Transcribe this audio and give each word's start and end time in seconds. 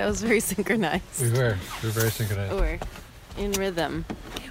That 0.00 0.06
was 0.06 0.22
very 0.22 0.40
synchronized. 0.54 1.20
We 1.20 1.28
were. 1.38 1.58
We 1.82 1.88
were 1.88 1.92
very 1.92 2.10
synchronized. 2.10 2.54
We're 2.54 2.78
in 3.36 3.52
rhythm. 3.52 4.06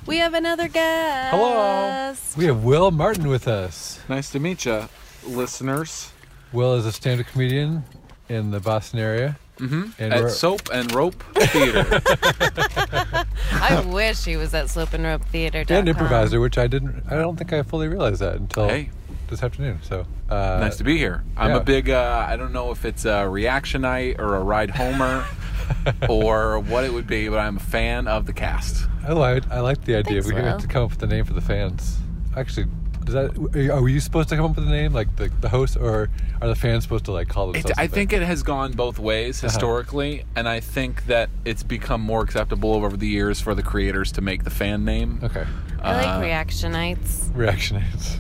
We 0.06 0.18
have 0.18 0.36
another 0.36 0.68
guest. 0.68 1.36
Hello. 1.36 2.14
We 2.38 2.46
have 2.46 2.64
Will 2.64 2.92
Martin 2.92 3.28
with 3.28 3.48
us. 3.48 4.00
Nice 4.08 4.30
to 4.34 4.40
meet 4.40 4.66
you, 4.66 4.88
listeners. 5.26 6.12
Will 6.54 6.76
is 6.76 6.86
a 6.86 6.92
stand 6.92 7.20
up 7.22 7.26
comedian 7.26 7.84
in 8.30 8.52
the 8.52 8.60
Boston 8.60 9.00
area. 9.00 9.40
Mm-hmm. 9.58 9.90
And 9.98 10.14
At 10.14 10.20
we're- 10.20 10.30
Soap 10.32 10.70
and 10.72 10.92
Rope 10.94 11.16
Theater. 11.34 12.00
I 13.52 13.84
wish 13.88 14.26
he 14.26 14.38
was 14.38 14.54
at 14.54 14.70
Slope 14.70 14.94
and 14.94 15.04
Rope 15.04 15.26
Theater. 15.26 15.66
And 15.68 15.90
improviser, 15.90 16.40
which 16.40 16.60
I 16.60 16.68
didn't, 16.68 17.06
I 17.10 17.16
don't 17.16 17.38
think 17.38 17.54
I 17.54 17.64
fully 17.64 17.88
realized 17.88 18.22
that 18.22 18.36
until 18.36 18.70
hey, 18.70 18.92
this 19.30 19.44
afternoon. 19.44 19.80
So, 19.84 20.06
uh, 20.30 20.58
nice 20.60 20.78
to 20.78 20.84
be 20.84 20.98
here. 20.98 21.24
I'm 21.38 21.52
yeah. 21.52 21.58
a 21.58 21.64
big, 21.64 21.90
uh, 21.90 22.26
I 22.28 22.36
don't 22.36 22.54
know 22.54 22.72
if 22.72 22.86
it's 22.86 23.06
a 23.06 23.26
reactionite 23.28 24.20
or 24.20 24.36
a 24.36 24.44
ride 24.44 24.72
homer 24.72 25.26
or 26.10 26.60
what 26.60 26.84
it 26.84 26.94
would 26.94 27.08
be, 27.08 27.30
but 27.30 27.40
I'm 27.40 27.58
a 27.58 27.62
fan 27.62 28.08
of 28.08 28.26
the 28.26 28.34
cast. 28.34 28.88
I 29.08 29.14
liked, 29.14 29.50
I 29.52 29.60
liked 29.62 29.86
the 29.86 29.96
idea. 29.96 30.22
Thanks, 30.22 30.28
we 30.28 30.36
had 30.36 30.54
Will. 30.54 30.60
to 30.60 30.68
come 30.68 30.84
up 30.84 30.92
with 30.92 31.04
a 31.04 31.08
name 31.08 31.26
for 31.26 31.34
the 31.34 31.42
fans. 31.42 31.98
Actually, 32.36 32.68
does 33.06 33.14
that? 33.14 33.72
Are 33.72 33.90
you 33.90 34.00
supposed 34.00 34.30
to 34.30 34.36
come 34.36 34.46
up 34.46 34.56
with 34.56 34.68
a 34.68 34.72
name, 34.72 34.94
like 34.94 35.16
the, 35.16 35.30
the 35.42 35.50
host, 35.50 35.78
or 35.78 36.10
are 36.42 36.48
the 36.48 36.56
fans 36.56 36.84
supposed 36.84 37.06
to 37.06 37.12
like 37.12 37.28
call 37.28 37.50
It, 37.50 37.54
themselves? 37.54 37.80
I 37.80 37.88
think 37.88 38.14
it 38.14 38.22
has 38.22 38.44
gone 38.44 38.74
both 38.74 39.00
ways 39.00 39.42
historically, 39.42 40.26
and 40.36 40.48
I 40.48 40.60
think 40.60 41.06
that 41.08 41.30
it's 41.46 41.64
become 41.64 42.02
more 42.02 42.22
acceptable 42.22 42.74
over 42.74 42.96
the 42.96 43.08
years 43.08 43.42
for 43.42 43.56
the 43.56 43.64
creators 43.64 44.12
to 44.14 44.22
make 44.22 44.44
the 44.44 44.50
fan 44.52 44.86
name. 44.86 45.20
Okay. 45.24 45.46
I 45.82 45.96
like 45.96 46.08
Uh, 46.08 46.22
reactionites. 46.22 47.36
Reactionates. 47.36 48.20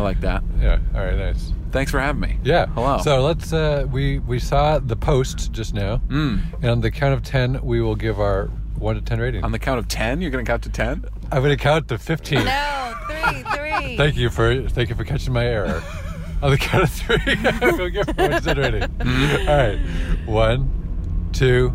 I 0.00 0.02
like 0.02 0.20
that. 0.22 0.42
Yeah. 0.58 0.78
All 0.94 1.04
right. 1.04 1.14
Nice. 1.16 1.52
Thanks 1.72 1.90
for 1.90 2.00
having 2.00 2.20
me. 2.22 2.38
Yeah. 2.42 2.66
Hello. 2.68 2.98
So 3.02 3.22
let's. 3.22 3.52
Uh, 3.52 3.86
we 3.92 4.18
we 4.20 4.38
saw 4.38 4.78
the 4.78 4.96
post 4.96 5.52
just 5.52 5.74
now, 5.74 5.98
Mm. 6.08 6.40
and 6.62 6.70
on 6.70 6.80
the 6.80 6.90
count 6.90 7.12
of 7.12 7.22
ten, 7.22 7.60
we 7.62 7.82
will 7.82 7.96
give 7.96 8.18
our 8.18 8.46
one 8.78 8.94
to 8.94 9.02
ten 9.02 9.20
rating. 9.20 9.44
On 9.44 9.52
the 9.52 9.58
count 9.58 9.78
of 9.78 9.86
10, 9.88 10.22
you're 10.22 10.30
going 10.30 10.42
to 10.42 10.50
count 10.50 10.62
to 10.62 10.70
10? 10.70 11.04
I'm 11.30 11.42
going 11.42 11.54
to 11.56 11.62
count 11.62 11.88
to 11.88 11.98
fifteen. 11.98 12.44
No, 12.46 12.94
three, 13.08 13.42
three. 13.42 13.96
Thank 13.98 14.16
you 14.16 14.30
for 14.30 14.68
thank 14.70 14.88
you 14.88 14.94
for 14.94 15.04
catching 15.04 15.34
my 15.34 15.44
error. 15.44 15.82
On 16.42 16.50
the 16.50 16.56
count 16.56 16.84
of 16.84 16.90
three, 16.90 17.18
I'm 17.26 17.60
gonna 17.76 17.90
give 17.90 18.06
one 18.08 18.30
to 18.30 18.40
10 18.40 18.56
rating. 18.58 18.80
Mm-hmm. 18.80 19.48
All 19.50 19.56
right. 19.56 20.26
One, 20.26 21.28
two, 21.34 21.74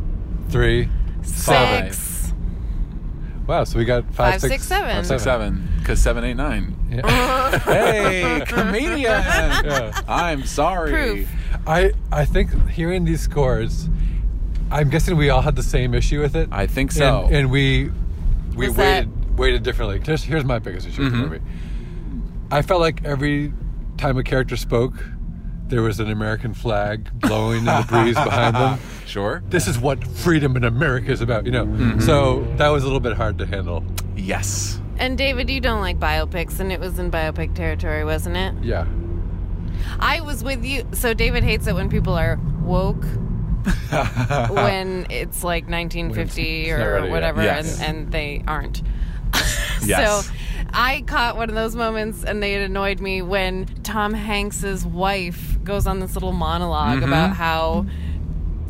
three, 0.50 0.89
Five. 1.22 1.94
Six. 1.94 2.34
Wow, 3.45 3.64
so 3.66 3.78
we 3.78 3.86
got 3.86 4.06
five, 4.06 4.16
Five, 4.34 4.42
six, 4.42 4.54
six, 4.54 4.66
seven. 4.66 4.95
five, 4.95 5.06
Six, 5.06 5.22
seven, 5.23 5.67
because 5.86 6.02
seven, 6.02 6.23
eight, 6.23 6.33
nine. 6.33 6.75
Yeah. 6.89 7.59
hey, 7.59 8.44
comedian! 8.47 9.03
Yeah. 9.03 10.02
I'm 10.08 10.44
sorry. 10.45 10.92
Proof. 10.92 11.30
I 11.67 11.92
I 12.11 12.25
think 12.25 12.69
hearing 12.69 13.05
these 13.05 13.22
scores, 13.22 13.88
I'm 14.72 14.89
guessing 14.89 15.16
we 15.16 15.30
all 15.30 15.42
had 15.42 15.55
the 15.55 15.61
same 15.64 15.94
issue 15.94 16.22
with 16.22 16.36
it. 16.36 16.50
I 16.52 16.66
think 16.66 16.92
so. 16.92 17.25
And, 17.25 17.36
and 17.36 17.52
we 17.52 17.92
we 18.55 18.67
Was 18.67 18.75
that- 18.77 19.05
weighted 19.08 19.38
weighted 19.38 19.64
differently. 19.64 20.00
Just 20.00 20.25
here's 20.25 20.44
my 20.45 20.58
biggest 20.58 20.88
issue 20.88 21.03
with 21.03 21.11
the 21.11 21.17
Mhm. 21.19 21.30
movie. 21.30 21.42
I 22.52 22.61
felt 22.64 22.81
like 22.81 23.04
every 23.05 23.54
time 23.98 24.17
a 24.17 24.23
character 24.23 24.55
spoke, 24.58 24.93
there 25.67 25.81
was 25.83 25.99
an 25.99 26.10
American 26.10 26.54
flag 26.55 27.10
blowing 27.20 27.60
in 27.60 27.65
the 27.65 27.86
breeze 27.89 28.15
behind 28.15 28.55
them. 28.55 28.80
Sure. 29.05 29.43
This 29.49 29.67
is 29.67 29.77
what 29.77 30.04
freedom 30.08 30.55
in 30.58 30.64
America 30.64 31.11
is 31.11 31.21
about, 31.21 31.45
you 31.45 31.52
know. 31.52 31.99
So 31.99 32.42
that 32.58 32.70
was 32.70 32.81
a 32.83 32.86
little 32.87 32.99
bit 32.99 33.14
hard 33.17 33.37
to 33.39 33.45
handle. 33.45 33.83
Yes. 34.15 34.80
And 34.98 35.17
David, 35.17 35.50
you 35.50 35.60
don't 35.60 35.82
like 35.82 36.00
biopics, 36.00 36.60
and 36.60 36.72
it 36.72 36.80
was 36.80 36.98
in 37.00 37.11
biopic 37.11 37.54
territory, 37.56 38.06
wasn't 38.06 38.38
it? 38.38 38.54
Yeah. 38.64 38.86
I 40.00 40.22
was 40.22 40.44
with 40.44 40.64
you. 40.64 40.88
So 40.94 41.14
David 41.14 41.44
hates 41.44 41.67
it 41.67 41.76
when 41.76 41.89
people 41.89 42.14
are 42.14 42.39
woke, 42.61 43.04
when 44.50 45.05
it's 45.10 45.44
like 45.44 45.67
1950 45.67 46.70
it's 46.70 46.80
or 46.82 47.10
whatever, 47.10 47.44
Yes. 47.44 47.80
and, 47.82 47.98
and 48.05 48.11
they 48.11 48.44
aren't. 48.48 48.82
Yes. 49.86 50.26
So 50.26 50.32
I 50.73 51.02
caught 51.05 51.36
one 51.38 51.50
of 51.50 51.54
those 51.55 51.76
moments, 51.76 52.23
and 52.23 52.42
they 52.42 52.54
had 52.54 52.64
annoyed 52.64 53.02
me 53.02 53.22
when 53.22 53.66
Tom 53.84 54.14
Hanks's 54.16 54.84
wife 54.84 55.64
goes 55.64 55.86
on 55.86 56.00
this 56.00 56.16
little 56.16 56.32
monolog 56.32 56.95
Mm-hmm. 56.95 57.04
about 57.04 57.36
how 57.36 57.86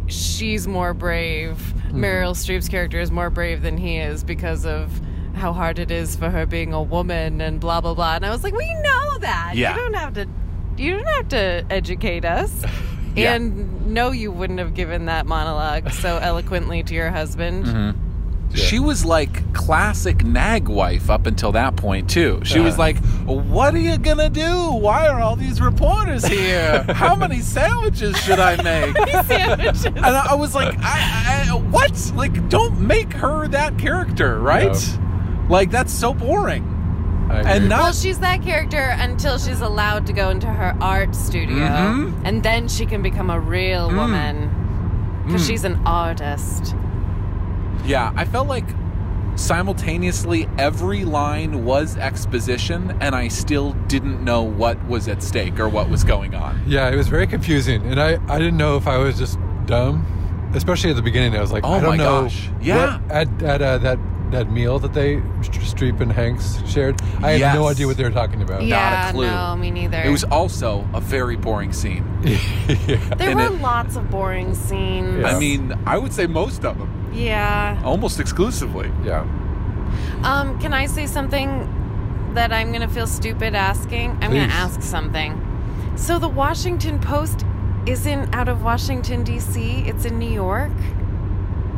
she's 0.07 0.67
more 0.67 0.93
brave. 0.93 1.51
Mm-hmm. 1.57 2.03
Meryl 2.03 2.31
Streep's 2.33 2.67
character 2.67 2.99
is 2.99 3.11
more 3.11 3.29
brave 3.29 3.61
than 3.61 3.77
he 3.77 3.97
is 3.97 4.25
because 4.25 4.65
of 4.65 4.91
how 5.35 5.53
hard 5.53 5.79
it 5.79 5.91
is 5.91 6.15
for 6.15 6.29
her 6.29 6.45
being 6.45 6.73
a 6.73 6.81
woman 6.81 7.41
and 7.41 7.59
blah 7.59 7.81
blah 7.81 7.93
blah. 7.93 8.15
And 8.15 8.25
I 8.25 8.29
was 8.31 8.43
like, 8.43 8.55
we 8.55 8.73
know 8.75 9.17
that. 9.19 9.53
Yeah. 9.55 9.75
You 9.75 9.81
don't 9.81 9.93
have 9.95 10.13
to. 10.15 10.27
You 10.77 10.95
don't 10.97 11.07
have 11.07 11.29
to 11.29 11.65
educate 11.69 12.25
us. 12.25 12.63
Yeah. 13.15 13.35
And 13.35 13.93
no, 13.93 14.11
you 14.11 14.29
wouldn't 14.29 14.59
have 14.59 14.73
given 14.73 15.05
that 15.05 15.25
monologue 15.25 15.89
so 15.93 16.17
eloquently 16.21 16.83
to 16.83 16.93
your 16.93 17.11
husband. 17.11 17.63
Mm-hmm. 17.65 18.01
Yeah. 18.53 18.65
She 18.65 18.77
was 18.77 19.05
like 19.05 19.53
classic 19.53 20.25
nag 20.25 20.67
wife 20.67 21.09
up 21.09 21.25
until 21.25 21.53
that 21.53 21.77
point 21.77 22.09
too. 22.09 22.41
She 22.43 22.59
was 22.59 22.73
Uh-huh. 22.73 22.81
like, 22.81 22.97
"What 23.25 23.73
are 23.73 23.77
you 23.79 23.97
gonna 23.97 24.29
do? 24.29 24.69
Why 24.73 25.07
are 25.07 25.21
all 25.21 25.37
these 25.37 25.61
reporters 25.61 26.25
here? 26.25 26.83
How 26.89 27.15
many 27.15 27.39
sandwiches 27.39 28.17
should 28.21 28.39
I 28.41 28.61
make?" 28.61 28.97
Sandwiches. 29.27 29.85
And 29.85 30.05
I, 30.05 30.31
I 30.31 30.35
was 30.35 30.53
like, 30.53 30.75
I, 30.79 31.45
I, 31.49 31.53
"What? 31.55 32.11
Like, 32.15 32.49
don't 32.49 32.81
make 32.81 33.13
her 33.13 33.47
that 33.47 33.77
character, 33.77 34.39
right? 34.41 34.75
Like, 35.49 35.71
that's 35.71 35.93
so 35.93 36.13
boring." 36.13 36.71
And 37.29 37.69
not 37.69 37.79
Well, 37.81 37.93
she's 37.93 38.19
that 38.19 38.43
character 38.43 38.95
until 38.99 39.37
she's 39.39 39.59
allowed 39.61 40.05
to 40.07 40.13
go 40.13 40.29
into 40.29 40.47
her 40.47 40.75
art 40.79 41.15
studio, 41.15 41.65
Mhm. 41.65 42.13
and 42.23 42.43
then 42.43 42.67
she 42.67 42.85
can 42.85 43.01
become 43.01 43.29
a 43.31 43.39
real 43.39 43.89
Mm. 43.89 43.95
woman 43.95 44.49
because 45.25 45.41
Mm. 45.43 45.47
she's 45.47 45.63
an 45.63 45.79
artist. 45.85 46.75
Yeah, 47.85 48.11
I 48.15 48.25
felt 48.25 48.47
like 48.47 48.65
simultaneously 49.35 50.47
every 50.57 51.03
line 51.03 51.65
was 51.65 51.97
exposition, 51.97 52.93
and 53.01 53.13
I 53.15 53.27
still 53.27 53.73
didn't 53.87 54.23
know 54.23 54.43
what 54.43 54.77
was 54.87 55.07
at 55.07 55.21
stake 55.21 55.59
or 55.59 55.67
what 55.67 55.89
was 55.89 56.03
going 56.03 56.33
on. 56.35 56.61
Yeah, 56.65 56.87
it 56.89 56.95
was 56.95 57.07
very 57.09 57.27
confusing, 57.27 57.81
and 57.85 57.99
I, 57.99 58.17
I 58.29 58.37
didn't 58.39 58.57
know 58.57 58.77
if 58.77 58.87
I 58.87 58.97
was 58.97 59.17
just 59.17 59.37
dumb, 59.65 60.05
especially 60.53 60.91
at 60.91 60.95
the 60.95 61.01
beginning. 61.01 61.35
I 61.37 61.41
was 61.41 61.51
like, 61.51 61.63
Oh 61.65 61.73
I 61.73 61.79
don't 61.81 61.97
my 61.97 62.03
know. 62.03 62.21
gosh. 62.23 62.49
Yeah. 62.61 62.99
what- 62.99 63.11
at 63.11 63.41
at 63.43 63.61
uh, 63.61 63.77
that 63.79 63.99
that 64.31 64.51
meal 64.51 64.79
that 64.79 64.93
they 64.93 65.17
Streep 65.41 66.01
and 66.01 66.11
Hanks 66.11 66.59
shared, 66.67 66.99
I 67.21 67.31
had 67.33 67.55
no 67.55 67.67
idea 67.67 67.85
what 67.87 67.97
they 67.97 68.03
were 68.03 68.11
talking 68.11 68.41
about. 68.41 68.63
yeah, 68.63 69.11
clue. 69.11 69.27
no, 69.27 69.55
me 69.55 69.71
neither. 69.71 70.01
It 70.01 70.09
was 70.09 70.23
also 70.23 70.87
a 70.93 70.99
very 71.01 71.35
boring 71.35 71.71
scene. 71.73 72.03
yeah. 72.23 72.97
there 73.15 73.29
and 73.31 73.39
were 73.39 73.45
it- 73.45 73.61
lots 73.61 73.95
of 73.95 74.09
boring 74.09 74.53
scenes. 74.55 75.19
Yeah. 75.21 75.27
I 75.35 75.39
mean, 75.39 75.73
I 75.85 75.97
would 75.97 76.13
say 76.13 76.27
most 76.27 76.65
of 76.65 76.77
them, 76.77 77.11
Yeah. 77.13 77.81
almost 77.85 78.19
exclusively. 78.19 78.91
Yeah. 79.03 79.25
Um, 80.23 80.59
can 80.59 80.73
I 80.73 80.87
say 80.87 81.05
something 81.05 82.31
that 82.33 82.51
I'm 82.51 82.71
gonna 82.71 82.87
feel 82.89 83.07
stupid 83.07 83.55
asking? 83.55 84.11
I'm 84.21 84.31
gonna 84.31 84.51
ask 84.51 84.81
something. 84.81 85.41
So 85.95 86.19
the 86.19 86.27
Washington 86.27 86.99
Post 86.99 87.45
isn't 87.85 88.33
out 88.33 88.49
of 88.49 88.63
Washington 88.63 89.23
D.C. 89.23 89.83
It's 89.85 90.05
in 90.05 90.17
New 90.17 90.29
York. 90.31 90.71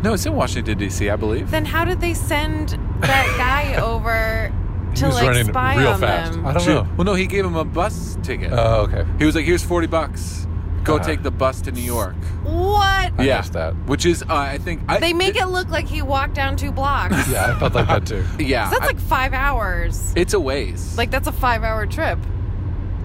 No, 0.04 0.14
it's 0.14 0.26
in 0.26 0.36
Washington 0.36 0.78
D.C., 0.78 1.10
I 1.10 1.16
believe. 1.16 1.50
Then 1.52 1.66
how 1.66 1.84
did 1.86 2.00
they 2.02 2.14
send 2.14 2.70
that 3.02 3.26
guy 3.38 3.76
over 3.82 4.52
He 4.92 5.00
to 5.00 5.06
was 5.08 5.16
like 5.16 5.28
running 5.28 5.46
spy 5.48 5.78
real 5.78 5.90
on 5.90 6.00
fast. 6.00 6.34
them? 6.34 6.46
I 6.46 6.54
don't 6.54 6.62
Shoot. 6.64 6.74
know. 6.74 6.88
Well, 6.98 7.06
no, 7.06 7.14
he 7.16 7.26
gave 7.28 7.46
him 7.46 7.56
a 7.56 7.66
bus 7.66 8.18
ticket. 8.24 8.52
Oh, 8.54 8.88
okay. 8.90 9.06
he 9.18 9.26
was 9.26 9.36
like, 9.36 9.46
"Here's 9.46 9.64
forty 9.64 9.88
bucks. 9.88 10.46
Go 10.84 10.96
Uh-huh. 10.96 11.04
take 11.04 11.24
the 11.24 11.32
bus 11.32 11.62
to 11.62 11.72
New 11.72 11.82
York." 11.82 12.16
What? 12.44 13.12
I 13.18 13.24
yeah, 13.24 13.38
missed 13.40 13.54
that. 13.54 13.74
which 13.88 14.06
is, 14.06 14.22
uh, 14.24 14.28
I 14.30 14.58
think, 14.60 14.84
I, 14.88 15.00
They 15.00 15.12
make 15.14 15.36
it 15.36 15.48
look 15.48 15.70
like 15.70 15.88
he 15.88 16.02
walked 16.02 16.34
down 16.36 16.56
two 16.56 16.72
blocks. 16.72 17.16
Yeah, 17.32 17.54
I 17.56 17.60
felt 17.60 17.74
like 17.74 17.88
that 17.88 18.06
too. 18.12 18.24
Yeah, 18.40 18.70
That's 18.70 18.84
I- 18.84 18.86
like 18.88 19.00
five 19.00 19.34
hours. 19.34 20.14
it's 20.16 20.34
a 20.34 20.40
ways. 20.40 20.98
Like 20.98 21.12
that's 21.12 21.28
a 21.28 21.32
five-hour 21.32 21.88
trip. 21.88 22.20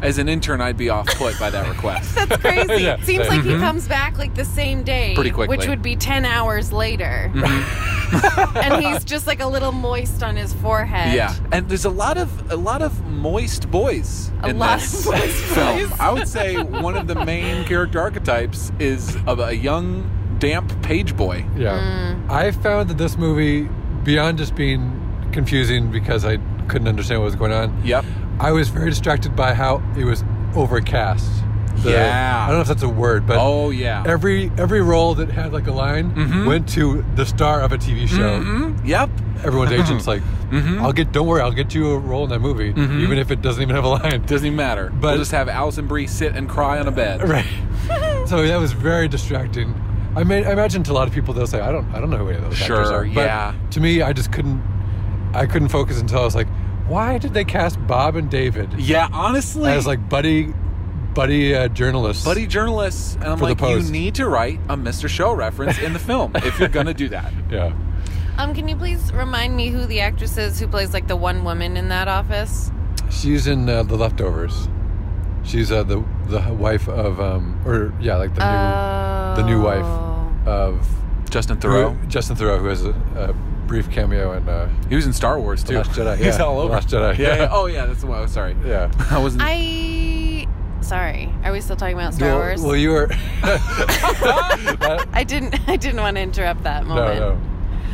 As 0.03 0.19
an 0.19 0.29
intern, 0.29 0.61
I'd 0.61 0.77
be 0.77 0.89
off 0.91 1.07
put 1.07 1.39
by 1.39 1.51
that 1.51 1.69
request. 1.69 2.15
That's 2.29 2.37
crazy. 2.41 2.85
Yeah, 2.85 2.97
Seems 3.03 3.27
same. 3.27 3.29
like 3.29 3.43
he 3.45 3.53
mm-hmm. 3.53 3.61
comes 3.61 3.89
back 3.89 4.19
like 4.19 4.35
the 4.35 4.45
same 4.45 4.83
day, 4.83 5.15
Pretty 5.15 5.31
quickly. 5.31 5.57
which 5.57 5.69
would 5.69 5.83
be 5.83 5.97
ten 5.97 6.25
hours 6.25 6.73
later. 6.73 7.31
Mm-hmm. 7.35 8.57
and 8.59 8.85
he's 8.85 9.05
just 9.05 9.27
like 9.27 9.41
a 9.41 9.47
little 9.47 9.73
moist 9.73 10.23
on 10.23 10.37
his 10.37 10.53
forehead. 10.55 11.15
Yeah, 11.15 11.35
and 11.53 11.69
there's 11.69 11.85
a 11.87 11.91
lot 11.91 12.19
of 12.19 12.53
a 12.53 12.57
lot 12.57 12.83
of 12.83 13.05
moist 13.07 13.71
boys 13.71 14.31
A 14.43 14.49
in 14.51 14.59
lot 14.59 14.81
this 14.81 15.07
of 15.07 15.13
moist 15.13 15.37
film. 15.55 15.89
boys. 15.89 16.01
I 16.01 16.11
would 16.13 16.29
say 16.29 16.63
one 16.63 16.97
of 16.97 17.07
the 17.07 17.25
main 17.25 17.65
character 17.65 18.01
archetypes 18.01 18.73
is 18.79 19.17
of 19.27 19.39
a 19.41 19.55
young 19.57 20.11
damp 20.39 20.83
page 20.83 21.17
boy. 21.17 21.47
Yeah. 21.57 21.79
Mm. 21.79 22.31
I 22.31 22.51
found 22.51 22.91
that 22.91 22.99
this 22.99 23.17
movie, 23.17 23.69
beyond 24.05 24.39
just 24.39 24.55
being 24.57 24.99
confusing 25.33 25.91
because 25.91 26.25
I 26.25 26.39
couldn't 26.69 26.89
understand 26.89 27.21
what 27.21 27.27
was 27.27 27.37
going 27.37 27.53
on, 27.53 27.85
Yep. 27.85 28.05
I 28.43 28.51
was 28.53 28.69
very 28.71 28.91
distracted 28.91 29.37
by 29.37 29.55
how 29.55 29.81
it 29.97 30.05
was 30.05 30.25
overcast. 30.55 31.31
The- 31.77 31.91
Yeah. 31.93 32.43
I 32.45 32.47
don't 32.49 32.57
know 32.57 32.63
if 32.63 32.69
that's 32.69 32.83
a 32.83 32.89
word, 32.89 33.27
but 33.27 33.37
Oh 33.41 33.71
yeah. 33.71 34.03
every 34.07 34.51
every 34.59 34.83
role 34.83 35.15
that 35.15 35.31
had 35.31 35.53
like 35.53 35.67
a 35.69 35.73
line 35.73 36.13
Mhm. 36.15 36.47
went 36.47 36.69
to 36.71 37.05
the 37.17 37.25
star 37.25 37.61
of 37.61 37.73
a 37.73 37.79
TV 37.79 38.07
show. 38.07 38.41
Mhm. 38.41 38.85
Yep. 38.85 39.11
Everyone's 39.45 39.73
agent's 39.73 40.07
like, 40.07 40.23
Mhm. 40.53 40.81
"I'll 40.83 40.93
get. 40.93 41.13
Don't 41.13 41.27
worry, 41.27 41.41
I'll 41.41 41.51
get 41.63 41.75
you 41.75 41.91
a 41.93 41.99
role 41.99 42.25
in 42.25 42.31
that 42.31 42.41
movie, 42.41 42.73
Mhm. 42.73 43.01
even 43.01 43.19
if 43.19 43.31
it 43.31 43.43
doesn't 43.43 43.63
even 43.63 43.75
have 43.75 43.85
a 43.85 43.89
line." 43.89 44.23
Doesn't 44.27 44.47
even 44.47 44.57
matter. 44.57 44.93
But- 45.01 45.09
we'll 45.11 45.19
just 45.19 45.33
have 45.33 45.49
Alison 45.49 45.87
Brie 45.87 46.07
sit 46.07 46.37
and 46.37 46.49
cry 46.49 46.79
on 46.79 46.87
a 46.89 46.93
bed. 46.93 47.23
Right. 47.29 47.47
so 48.27 48.47
that 48.47 48.59
was 48.61 48.73
very 48.73 49.09
distracting. 49.09 49.75
I 50.15 50.25
mean, 50.25 50.45
I 50.47 50.53
imagine 50.53 50.83
to 50.85 50.93
a 50.93 50.95
lot 50.95 51.09
of 51.09 51.15
people 51.15 51.33
they'll 51.33 51.47
say, 51.47 51.61
"I 51.61 51.73
don't, 51.73 51.87
I 51.95 51.99
don't 52.01 52.11
know 52.11 52.19
who 52.19 52.29
any 52.29 52.37
of 52.39 52.45
those 52.45 52.61
actors 52.61 52.89
Sure, 52.89 52.95
are." 52.99 53.05
But 53.07 53.25
yeah. 53.27 53.53
To 53.71 53.81
me, 53.81 54.03
I 54.03 54.13
just 54.13 54.31
couldn't, 54.31 54.61
I 55.35 55.47
couldn't 55.47 55.69
focus 55.69 55.99
until 56.01 56.21
I 56.21 56.25
was 56.25 56.35
like, 56.35 56.49
"Why 56.89 57.19
did 57.19 57.35
they 57.35 57.45
cast 57.45 57.85
Bob 57.87 58.17
and 58.17 58.31
David 58.31 58.73
Yeah, 58.79 59.09
honestly. 59.13 59.71
as 59.71 59.87
like 59.87 60.09
buddy, 60.09 60.53
buddy 61.15 61.55
uh, 61.55 61.69
journalists?" 61.69 62.25
buddy 62.25 62.47
journalists, 62.47 63.15
and 63.17 63.25
I'm 63.25 63.39
For 63.39 63.55
the 63.55 63.63
like, 63.63 63.85
you 63.85 63.91
need 63.91 64.15
to 64.17 64.29
write 64.29 64.61
a 64.69 64.77
Mr. 64.77 65.09
Show 65.09 65.33
reference 65.33 65.79
in 65.79 65.93
the 65.93 65.99
film 65.99 66.33
if 66.37 66.59
you're 66.59 66.69
gonna 66.69 66.95
do 66.95 67.09
that. 67.11 67.33
Yeah. 67.51 67.73
Um, 68.39 68.55
can 68.55 68.67
you 68.67 68.77
please 68.77 69.13
remind 69.13 69.55
me 69.55 69.69
who 69.69 69.85
the 69.85 70.01
actress 70.01 70.39
is 70.39 70.59
who 70.59 70.67
plays 70.67 70.95
like 70.95 71.07
the 71.07 71.17
one 71.17 71.45
woman 71.45 71.77
in 71.77 71.89
that 71.91 72.09
office? 72.09 72.71
She's 73.11 73.47
in 73.47 73.69
uh, 73.69 73.83
The 73.83 73.95
Leftovers. 73.97 74.69
She's 75.45 75.71
uh, 75.71 75.83
the 75.83 76.03
the 76.29 76.41
wife 76.55 76.89
of, 76.89 77.21
um, 77.21 77.61
or 77.67 77.93
yeah, 78.01 78.17
like 78.17 78.35
the 78.35 78.41
new 78.41 79.43
the 79.43 79.49
new 79.49 79.61
wife 79.63 79.85
Oh. 79.85 80.33
of 80.47 80.89
Justin 81.31 81.59
Theroux. 81.59 81.95
who- 81.99 82.07
Justin 82.07 82.37
Theroux, 82.37 82.59
who 82.59 82.67
has 82.69 82.85
a, 82.87 82.91
a 83.17 83.35
brief 83.73 83.91
cameo 83.91 84.33
in 84.33 84.47
uh, 84.49 84.69
He 84.91 84.95
was 84.97 85.07
in 85.07 85.13
Star 85.15 85.41
Wars 85.41 85.65
too. 85.65 85.77
Last 85.79 85.93
Jedi, 85.93 86.17
He's 86.19 86.37
yeah. 86.39 86.45
all 86.45 86.59
over. 86.61 86.75
Last 86.75 86.89
Jedi, 86.89 87.17
Yeah. 87.17 87.29
yeah. 87.29 87.37
yeah. 87.37 87.49
Oh 87.53 87.65
yeah, 87.67 87.87
that's 87.87 88.01
the 88.03 88.07
one. 88.07 88.29
Sorry. 88.29 88.55
yeah. 88.67 88.91
I 89.11 89.19
wasn't. 89.19 89.43
I. 89.45 90.47
Sorry, 90.83 91.33
are 91.45 91.53
we 91.53 91.61
still 91.63 91.77
talking 91.77 91.95
about 91.97 92.13
Star 92.13 92.29
well, 92.31 92.39
Wars? 92.39 92.61
Well, 92.61 92.77
you 92.77 92.91
were. 92.91 93.09
I 93.13 95.25
didn't. 95.27 95.55
I 95.69 95.77
didn't 95.77 96.01
want 96.01 96.17
to 96.17 96.23
interrupt 96.23 96.65
that 96.65 96.85
moment. 96.87 97.21
no. 97.21 97.39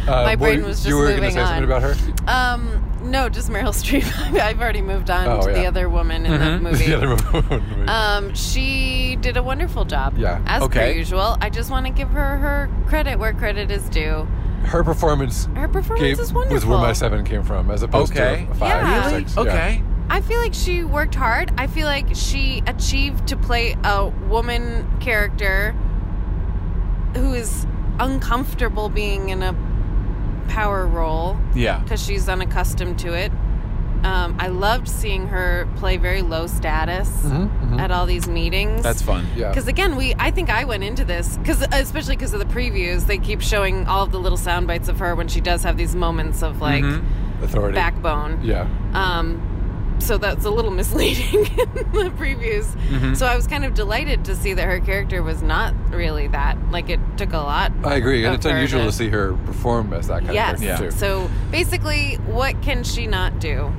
Uh, 0.07 0.11
My 0.25 0.35
well, 0.35 0.37
brain 0.37 0.61
you- 0.61 0.65
was 0.65 0.85
You 0.87 0.93
just 0.93 0.99
were 0.99 1.05
gonna 1.11 1.17
moving 1.17 1.31
say 1.33 1.37
something 1.45 1.57
on. 1.59 1.65
about 1.65 1.83
her. 1.83 1.95
Um, 2.27 2.83
no, 3.11 3.29
just 3.29 3.51
Meryl 3.51 3.75
Streep. 3.75 4.07
I've 4.41 4.59
already 4.61 4.81
moved 4.81 5.11
on 5.11 5.27
Oh, 5.29 5.43
to 5.47 5.53
the 5.53 5.67
other 5.67 5.89
woman 5.91 6.25
in 6.25 6.33
that 6.33 6.61
Mhm. 6.61 6.63
movie. 6.63 6.87
the 6.87 6.95
other 6.97 7.09
movie. 7.09 7.87
Um, 7.89 8.33
she 8.35 9.17
did 9.21 9.37
a 9.37 9.43
wonderful 9.43 9.85
job. 9.85 10.17
Yeah. 10.17 10.41
As 10.47 10.67
per 10.67 10.87
usual. 10.89 11.37
I 11.43 11.51
just 11.51 11.71
want 11.71 11.85
to 11.87 11.93
give 11.93 12.09
her 12.11 12.39
her 12.39 12.71
credit 12.87 13.19
where 13.19 13.35
credit 13.35 13.71
is 13.71 13.87
due. 13.91 14.27
Her 14.65 14.83
performance 14.85 15.47
Her 15.55 15.69
performance 15.69 16.01
gave, 16.01 16.21
is 16.21 16.33
wonderful. 16.33 16.55
was 16.55 16.67
where 16.67 16.79
my 16.79 16.93
seven 16.93 17.25
came 17.25 17.43
from, 17.43 17.71
as 17.71 17.83
opposed 17.83 18.13
Okay. 18.13 18.45
to 18.47 18.51
a 18.51 18.55
five 18.55 18.69
Yeah. 18.69 18.97
or 19.07 19.11
Really? 19.11 19.21
six. 19.25 19.37
yeah. 19.37 19.43
okay. 19.43 19.83
I 20.11 20.21
feel 20.23 20.39
like 20.41 20.55
she 20.55 20.85
worked 20.85 21.15
hard. 21.15 21.53
I 21.59 21.67
feel 21.67 21.87
like 21.87 22.07
she 22.15 22.63
achieved 22.67 23.27
to 23.29 23.37
play 23.37 23.77
a 23.85 24.07
woman 24.29 24.87
character 25.01 25.75
who 27.15 27.35
is 27.35 27.67
uncomfortable 28.01 28.89
being 28.89 29.29
in 29.31 29.43
a 29.43 29.55
power 30.49 30.87
role 30.87 31.37
Yeah. 31.55 31.81
because 31.81 32.03
she's 32.03 32.29
unaccustomed 32.29 32.99
to 33.01 33.13
it. 33.13 33.33
Um, 34.05 34.37
I 34.39 34.49
loved 34.49 34.89
seeing 34.89 35.27
her 35.29 35.67
play 35.77 35.97
very 35.97 36.23
low 36.23 36.47
status 36.47 37.09
Mhm, 37.25 37.49
mhm. 37.73 37.81
at 37.81 37.91
all 37.91 38.07
these 38.07 38.29
meetings. 38.29 38.83
That's 38.83 39.03
fun. 39.03 39.27
Yeah. 39.37 39.49
Because 39.49 39.67
again, 39.69 39.97
we 39.97 40.15
I 40.19 40.31
think 40.31 40.51
I 40.51 40.65
went 40.65 40.85
into 40.85 41.05
this 41.05 41.37
because 41.39 41.63
especially 41.73 42.17
because 42.17 42.33
of 42.33 42.39
the 42.41 42.47
previews, 42.47 43.07
they 43.07 43.19
keep 43.19 43.41
showing 43.41 43.87
all 43.87 44.05
of 44.05 44.13
the 44.13 44.21
little 44.21 44.39
sound 44.39 44.67
bites 44.67 44.89
of 44.89 44.99
her 45.01 45.15
when 45.15 45.29
she 45.29 45.41
does 45.41 45.63
have 45.65 45.77
these 45.77 45.95
moments 45.97 46.43
of 46.43 46.61
like 46.61 46.85
Mhm. 46.85 47.03
Authority. 47.43 47.75
backbone. 47.75 48.41
Yeah. 48.43 48.67
Um, 48.95 49.41
so 50.01 50.17
that's 50.17 50.45
a 50.45 50.51
little 50.51 50.71
misleading 50.81 51.35
in 51.35 51.93
the 51.93 52.13
previews. 52.17 52.67
Mhm. 52.91 53.17
So 53.17 53.27
I 53.27 53.35
was 53.35 53.49
kind 53.49 53.65
of 53.65 53.75
delighted 53.75 54.25
to 54.27 54.37
see 54.37 54.55
that 54.55 54.65
her 54.65 54.79
character 54.79 55.25
was 55.25 55.43
not 55.43 55.75
really 55.91 56.29
that. 56.29 56.57
Like 56.71 56.89
it 56.89 57.01
took 57.17 57.33
a 57.33 57.39
lot. 57.39 57.73
I 57.83 57.97
agree, 57.97 58.25
and 58.25 58.35
it's 58.35 58.47
unusual 58.47 58.81
to- 58.83 58.87
to 58.87 58.93
see 58.93 59.09
her 59.09 59.33
perform 59.45 59.93
as 59.93 60.07
that 60.07 60.23
kind 60.23 60.35
Yes. 60.35 60.55
of 60.55 60.61
character 60.61 60.85
Yeah. 60.85 60.91
too. 60.91 60.97
So 60.97 61.29
basically, 61.51 62.15
what 62.27 62.63
can 62.63 62.85
she 62.85 63.09
not 63.09 63.41
do? 63.41 63.73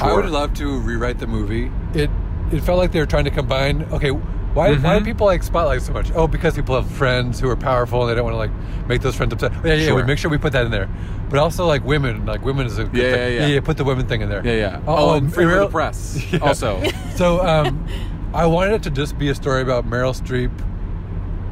I 0.00 0.12
would 0.12 0.26
love 0.30 0.54
to 0.54 0.78
rewrite 0.80 1.18
the 1.18 1.26
movie. 1.26 1.70
It 1.94 2.10
it 2.52 2.60
felt 2.62 2.78
like 2.78 2.92
they 2.92 3.00
were 3.00 3.06
trying 3.06 3.24
to 3.24 3.30
combine. 3.30 3.86
Okay, 3.92 4.10
why 4.10 4.74
why 4.76 4.98
do 4.98 5.00
Mhm. 5.00 5.04
people 5.04 5.26
like 5.26 5.42
spotlight 5.42 5.82
so 5.82 5.92
much? 5.92 6.10
Oh, 6.14 6.26
because 6.26 6.54
people 6.54 6.74
have 6.74 6.90
friends 6.90 7.38
who 7.40 7.48
are 7.48 7.56
powerful 7.56 8.02
and 8.02 8.10
they 8.10 8.14
don't 8.14 8.24
want 8.24 8.34
to 8.34 8.38
like 8.38 8.50
make 8.88 9.00
those 9.02 9.14
friends 9.14 9.32
upset. 9.32 9.52
Yeah, 9.64 9.74
yeah, 9.74 9.86
Sure. 9.86 9.96
we 9.96 10.02
make 10.02 10.18
sure 10.18 10.30
we 10.30 10.38
put 10.38 10.52
that 10.52 10.64
in 10.66 10.70
there. 10.72 10.88
But 11.28 11.38
also 11.38 11.66
like 11.66 11.84
women, 11.84 12.26
like 12.26 12.44
women 12.44 12.66
is 12.66 12.78
a 12.78 12.84
good 12.84 12.94
Yeah, 13.02 13.12
thing. 13.12 13.34
yeah, 13.36 13.46
yeah. 13.46 13.60
Put 13.60 13.76
the 13.76 13.84
women 13.84 14.06
thing 14.06 14.20
in 14.20 14.28
there. 14.28 14.42
Yeah, 14.44 14.54
yeah. 14.54 14.80
Oh, 14.86 15.14
and 15.14 15.32
free 15.32 15.44
for 15.46 15.58
the 15.60 15.68
press. 15.68 16.18
Yeah. 16.32 16.40
Also. 16.40 16.82
So 17.14 17.40
um, 17.46 17.86
I 18.34 18.46
wanted 18.46 18.74
it 18.74 18.82
to 18.84 18.90
just 18.90 19.16
be 19.18 19.28
a 19.28 19.34
story 19.34 19.62
about 19.62 19.88
Meryl 19.88 20.14
Streep 20.20 20.50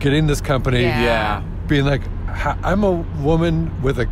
getting 0.00 0.26
this 0.26 0.40
company, 0.40 0.82
Yeah. 0.82 1.00
Yeah. 1.02 1.42
being 1.68 1.84
like, 1.84 2.02
I'm 2.62 2.82
a 2.84 2.90
woman 3.22 3.70
with 3.82 3.98
a 4.00 4.06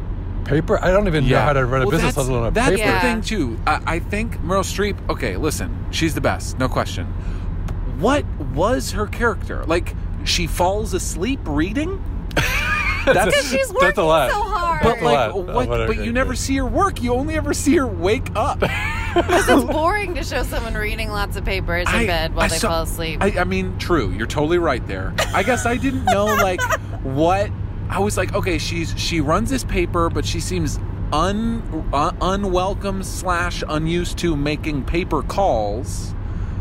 paper. 0.47 0.83
I 0.83 0.91
don't 0.91 1.07
even 1.07 1.29
know 1.29 1.41
how 1.41 1.53
to 1.53 1.65
run 1.67 1.83
a 1.83 1.85
Well, 1.85 1.91
business 1.93 2.15
that's, 2.15 2.29
let 2.29 2.35
alone 2.35 2.47
a 2.49 2.51
that's 2.53 2.71
paper. 2.71 2.83
Yeah. 2.83 2.95
the 2.95 3.01
thing 3.01 3.21
too. 3.21 3.59
I, 3.67 3.83
I 3.87 3.99
think 3.99 4.39
Meryl 4.41 4.61
Streep. 4.65 4.97
Okay, 5.11 5.37
listen, 5.37 5.87
she's 5.91 6.15
the 6.15 6.21
best, 6.21 6.59
no 6.59 6.69
question. 6.69 7.07
What 7.99 8.25
was 8.55 8.93
her 8.93 9.07
character? 9.07 9.65
Like, 9.67 9.95
she 10.25 10.47
falls 10.47 10.93
asleep 10.95 11.41
reading. 11.45 12.03
That's 13.07 13.25
Because 13.27 13.49
she's 13.51 13.69
That's 13.69 13.73
working 13.83 14.03
a 14.05 14.07
lot. 14.07 14.31
so 14.31 14.41
hard. 14.43 14.83
but 14.83 14.89
That's 14.91 15.03
a 15.03 15.05
like, 15.05 15.33
lot. 15.35 15.47
what? 15.47 15.69
What 15.69 15.81
I 15.81 15.87
But 15.87 15.97
you 15.97 16.03
agree 16.03 16.13
never 16.13 16.31
with. 16.31 16.39
see 16.41 16.57
her 16.57 16.67
work. 16.67 17.01
You 17.03 17.15
only 17.15 17.37
ever 17.37 17.55
see 17.55 17.77
her 17.77 17.87
wake 17.87 18.29
up. 18.35 18.61
Because 19.17 19.49
it's 19.49 19.65
boring 19.73 20.15
to 20.17 20.23
show 20.23 20.43
someone 20.43 20.75
reading 20.75 21.09
lots 21.09 21.37
of 21.37 21.45
papers 21.47 21.89
in 21.89 21.95
I- 21.95 22.07
bed 22.07 22.35
while 22.35 22.45
I 22.45 22.49
they 22.49 22.59
saw- 22.59 22.69
fall 22.69 22.83
asleep. 22.83 23.23
I, 23.23 23.29
I 23.41 23.45
mean, 23.45 23.79
true. 23.79 24.11
You're 24.11 24.27
totally 24.27 24.59
right 24.59 24.87
there. 24.87 25.15
I 25.33 25.43
guess 25.43 25.65
I 25.65 25.79
didn't 25.79 26.05
know 26.05 26.27
like 26.27 26.61
what. 27.03 27.51
I 27.89 27.99
was 28.01 28.17
like, 28.17 28.35
okay, 28.35 28.59
she's 28.59 28.99
she 28.99 29.21
runs 29.21 29.51
this 29.51 29.65
paper, 29.65 30.11
but 30.11 30.25
she 30.25 30.41
seems 30.41 30.79
un, 31.13 31.63
uh, 31.93 32.13
unwelcome 32.21 33.03
slash 33.03 33.63
unused 33.69 34.19
to 34.19 34.35
making 34.37 34.85
paper 34.85 35.23
calls. 35.23 36.13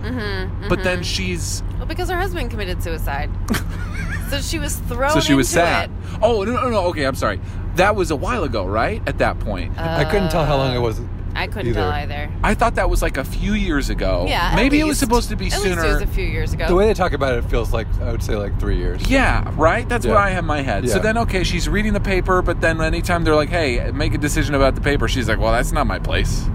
mm-hmm, 0.03 0.69
But 0.69 0.83
then 0.83 1.03
she's 1.03 1.63
well, 1.77 1.85
because 1.87 2.09
her 2.09 2.15
husband 2.17 2.51
committed 2.51 2.81
suicide, 2.83 3.29
so 4.29 4.39
she 4.39 4.59
was 4.59 4.75
thrown. 4.75 5.11
so 5.11 5.19
she 5.19 5.33
was 5.33 5.51
into 5.53 5.65
sad. 5.65 5.89
it. 5.89 6.19
Oh 6.21 6.43
no 6.43 6.53
no 6.53 6.69
no. 6.69 6.85
Okay, 6.87 7.05
I'm 7.05 7.15
sorry. 7.15 7.39
That 7.75 7.95
was 7.95 8.11
a 8.11 8.15
while 8.15 8.43
ago, 8.43 8.65
right? 8.65 9.01
At 9.07 9.17
that 9.17 9.39
point, 9.39 9.77
I 9.77 10.05
couldn't 10.05 10.29
tell 10.29 10.45
how 10.45 10.55
long 10.57 10.73
it 10.75 10.79
was. 10.79 11.01
I 11.35 11.47
couldn't 11.47 11.67
either. 11.67 11.79
tell 11.79 11.89
either. 11.91 12.29
I 12.43 12.53
thought 12.53 12.75
that 12.75 12.89
was 12.89 13.01
like 13.01 13.17
a 13.17 13.23
few 13.23 13.53
years 13.53 13.89
ago. 13.89 14.25
Yeah, 14.27 14.49
at 14.51 14.55
maybe 14.55 14.79
it 14.79 14.85
was 14.85 14.97
supposed 14.97 15.29
to 15.29 15.35
be 15.35 15.47
At 15.47 15.53
sooner. 15.53 15.75
least 15.81 15.85
it 15.85 15.93
was 15.93 16.01
a 16.01 16.07
few 16.07 16.25
years 16.25 16.53
ago. 16.53 16.67
The 16.67 16.75
way 16.75 16.87
they 16.87 16.93
talk 16.93 17.13
about 17.13 17.33
it, 17.33 17.43
it 17.43 17.49
feels 17.49 17.73
like 17.73 17.87
I 18.01 18.11
would 18.11 18.23
say 18.23 18.35
like 18.35 18.59
three 18.59 18.77
years. 18.77 19.09
Yeah, 19.09 19.51
right? 19.55 19.87
That's 19.87 20.05
what 20.05 20.13
Yeah. 20.13 20.19
I 20.19 20.29
have 20.31 20.43
in 20.43 20.47
my 20.47 20.61
head. 20.61 20.89
So 20.89 20.99
then, 20.99 21.17
okay, 21.19 21.43
she's 21.43 21.67
reading 21.69 21.93
the 21.93 21.99
paper, 21.99 22.41
but 22.41 22.61
then 22.61 22.79
anytime 22.81 23.23
they're 23.23 23.35
like, 23.35 23.49
hey, 23.49 23.91
make 23.91 24.13
a 24.13 24.17
decision 24.17 24.55
about 24.55 24.75
the 24.75 24.81
paper, 24.81 25.07
she's 25.07 25.27
like, 25.27 25.39
well, 25.39 25.51
that's 25.51 25.71
not 25.71 25.85
my 25.87 25.99
place. 25.99 26.45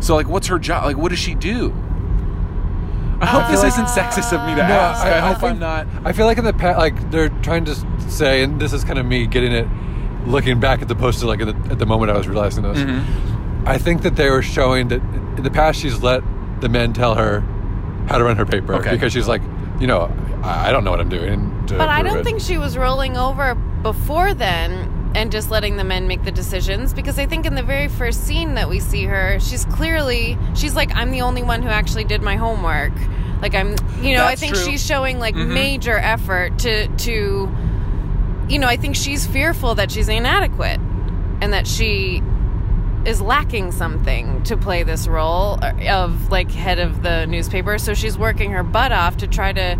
So, 0.00 0.14
like, 0.14 0.28
what's 0.28 0.46
her 0.48 0.58
job? 0.58 0.84
Like, 0.84 0.96
what 0.98 1.08
does 1.08 1.18
she 1.18 1.34
do? 1.34 1.72
I 3.18 3.24
hope 3.24 3.50
this 3.50 3.64
isn't 3.64 3.86
sexist 3.86 4.32
of 4.34 4.46
me 4.46 4.54
to 4.54 4.58
No, 4.68 4.74
ask. 4.74 5.02
I, 5.04 5.12
I- 5.12 5.16
I 5.16 5.20
hope 5.32 5.38
think- 5.40 5.52
I'm 5.52 5.58
not. 5.58 5.86
I 6.04 6.12
feel 6.12 6.26
like 6.26 6.36
in 6.36 6.44
the 6.44 6.52
past, 6.52 6.78
like 6.78 7.10
they're 7.10 7.30
trying 7.40 7.64
to 7.64 7.74
say, 8.10 8.42
and 8.42 8.60
this 8.60 8.74
is 8.74 8.84
kind 8.84 8.98
of 8.98 9.06
me 9.06 9.26
getting 9.26 9.52
it, 9.52 9.66
looking 10.26 10.60
back 10.60 10.82
at 10.82 10.88
the 10.88 10.94
poster, 10.94 11.24
like 11.26 11.40
at 11.40 11.46
the, 11.46 11.70
at 11.72 11.78
the 11.78 11.86
moment 11.86 12.10
I 12.10 12.16
was 12.18 12.28
realizing 12.28 12.62
this. 12.62 12.76
Mm-hmm. 12.78 13.35
I 13.66 13.78
think 13.78 14.02
that 14.02 14.16
they 14.16 14.30
were 14.30 14.42
showing 14.42 14.88
that 14.88 15.00
in 15.36 15.42
the 15.42 15.50
past 15.50 15.80
she's 15.80 16.00
let 16.02 16.22
the 16.60 16.68
men 16.68 16.92
tell 16.92 17.14
her 17.16 17.40
how 18.08 18.18
to 18.18 18.24
run 18.24 18.36
her 18.36 18.46
paper 18.46 18.74
Okay. 18.76 18.90
because 18.92 19.12
she's 19.12 19.26
like, 19.28 19.42
you 19.80 19.86
know, 19.86 20.02
I, 20.42 20.68
I 20.68 20.72
don't 20.72 20.84
know 20.84 20.90
what 20.92 21.00
I'm 21.00 21.08
doing. 21.08 21.66
To 21.66 21.76
But 21.76 21.88
I 21.88 22.02
don't 22.02 22.18
it. 22.18 22.24
think 22.24 22.40
she 22.40 22.58
was 22.58 22.76
rolling 22.78 23.16
over 23.16 23.54
before 23.82 24.32
then 24.34 24.92
and 25.16 25.32
just 25.32 25.50
letting 25.50 25.76
the 25.76 25.84
men 25.84 26.06
make 26.06 26.22
the 26.24 26.30
decisions 26.30 26.92
because 26.94 27.18
I 27.18 27.26
think 27.26 27.44
in 27.46 27.54
the 27.54 27.62
very 27.62 27.88
first 27.88 28.24
scene 28.24 28.54
that 28.54 28.68
we 28.68 28.78
see 28.80 29.04
her, 29.04 29.38
she's 29.40 29.64
clearly 29.66 30.38
she's 30.54 30.74
like 30.76 30.94
I'm 30.94 31.10
the 31.10 31.22
only 31.22 31.42
one 31.42 31.62
who 31.62 31.68
actually 31.68 32.04
did 32.04 32.22
my 32.22 32.36
homework. 32.36 32.92
Like 33.42 33.54
I'm, 33.54 33.74
you 34.00 34.14
know, 34.16 34.24
I 34.24 34.36
think 34.36 34.54
true. 34.54 34.64
she's 34.64 34.84
showing 34.86 35.18
like 35.18 35.34
Mhm. 35.34 35.48
major 35.52 35.98
effort 35.98 36.58
to 36.60 36.86
to 36.88 37.52
you 38.48 38.58
know, 38.60 38.68
I 38.68 38.76
think 38.76 38.94
she's 38.94 39.26
fearful 39.26 39.74
that 39.74 39.90
she's 39.90 40.08
inadequate 40.08 40.78
and 41.40 41.52
that 41.52 41.66
she 41.66 42.22
is 43.06 43.22
lacking 43.22 43.70
something 43.72 44.42
to 44.42 44.56
play 44.56 44.82
this 44.82 45.06
role 45.06 45.58
of 45.88 46.30
like 46.30 46.50
head 46.50 46.78
of 46.80 47.02
the 47.02 47.24
newspaper 47.26 47.78
so 47.78 47.94
she's 47.94 48.18
working 48.18 48.50
her 48.50 48.62
butt 48.64 48.90
off 48.92 49.16
to 49.16 49.26
try 49.28 49.52
to 49.52 49.78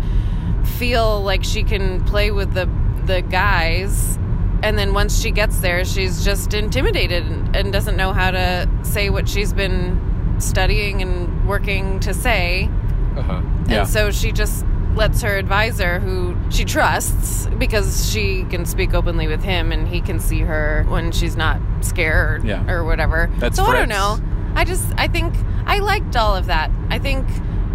feel 0.77 1.21
like 1.21 1.43
she 1.43 1.63
can 1.63 2.03
play 2.05 2.31
with 2.31 2.53
the 2.53 2.69
the 3.05 3.21
guys 3.21 4.17
and 4.63 4.77
then 4.77 4.93
once 4.93 5.19
she 5.21 5.29
gets 5.31 5.59
there 5.59 5.83
she's 5.85 6.23
just 6.23 6.53
intimidated 6.53 7.25
and, 7.25 7.55
and 7.55 7.73
doesn't 7.73 7.97
know 7.97 8.13
how 8.13 8.31
to 8.31 8.69
say 8.83 9.09
what 9.09 9.27
she's 9.27 9.51
been 9.53 9.99
studying 10.39 11.01
and 11.01 11.47
working 11.47 11.99
to 11.99 12.13
say 12.13 12.69
Uh-huh. 13.17 13.41
Yeah. 13.67 13.79
and 13.81 13.89
so 13.89 14.09
she 14.11 14.31
just 14.31 14.65
lets 14.95 15.21
her 15.21 15.37
advisor 15.37 15.99
who 15.99 16.35
she 16.49 16.63
trusts 16.65 17.47
because 17.57 18.09
she 18.11 18.43
can 18.45 18.65
speak 18.65 18.93
openly 18.93 19.27
with 19.27 19.43
him 19.43 19.71
and 19.71 19.87
he 19.87 20.01
can 20.01 20.19
see 20.19 20.39
her 20.41 20.85
when 20.87 21.11
she's 21.11 21.35
not 21.35 21.59
scared 21.81 22.43
Yeah. 22.45 22.69
or 22.69 22.83
whatever. 22.83 23.29
That's 23.37 23.57
so 23.57 23.65
I 23.65 23.73
don't 23.73 23.89
know. 23.89 24.19
I 24.55 24.63
just 24.63 24.85
I 24.97 25.07
think 25.07 25.33
I 25.65 25.79
liked 25.79 26.15
all 26.15 26.35
of 26.35 26.45
that. 26.47 26.71
I 26.89 26.99
think 26.99 27.27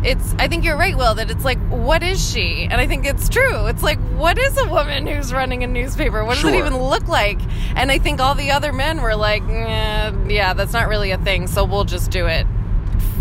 it's 0.05 0.35
I 0.39 0.49
think 0.49 0.65
you're 0.65 0.77
right, 0.77 0.97
Will, 0.97 1.15
that 1.15 1.31
it's 1.31 1.45
like, 1.45 1.59
what 1.69 2.03
is 2.03 2.21
she? 2.33 2.65
And 2.65 2.75
I 2.81 2.87
think 2.89 3.07
it's 3.07 3.29
true. 3.29 3.67
It's 3.67 3.83
like, 3.85 4.01
what 4.17 4.37
is 4.39 4.57
a 4.59 4.67
woman 4.69 5.07
who's 5.07 5.33
running 5.33 5.63
a 5.63 5.67
newspaper? 5.69 6.25
What 6.25 6.35
does 6.37 6.45
it 6.45 6.55
even 6.57 6.77
look 6.77 7.07
like? 7.07 7.39
And 7.77 7.93
I 7.93 7.99
think 7.99 8.21
all 8.21 8.35
the 8.35 8.51
other 8.51 8.73
men 8.73 9.01
were 9.01 9.15
like, 9.15 9.43
"Eh, 9.45 10.13
yeah, 10.29 10.55
that's 10.55 10.73
not 10.73 10.89
really 10.89 11.13
a 11.13 11.19
thing, 11.19 11.47
so 11.47 11.65
we'll 11.65 11.85
just 11.85 12.11
do 12.11 12.27
it 12.27 12.47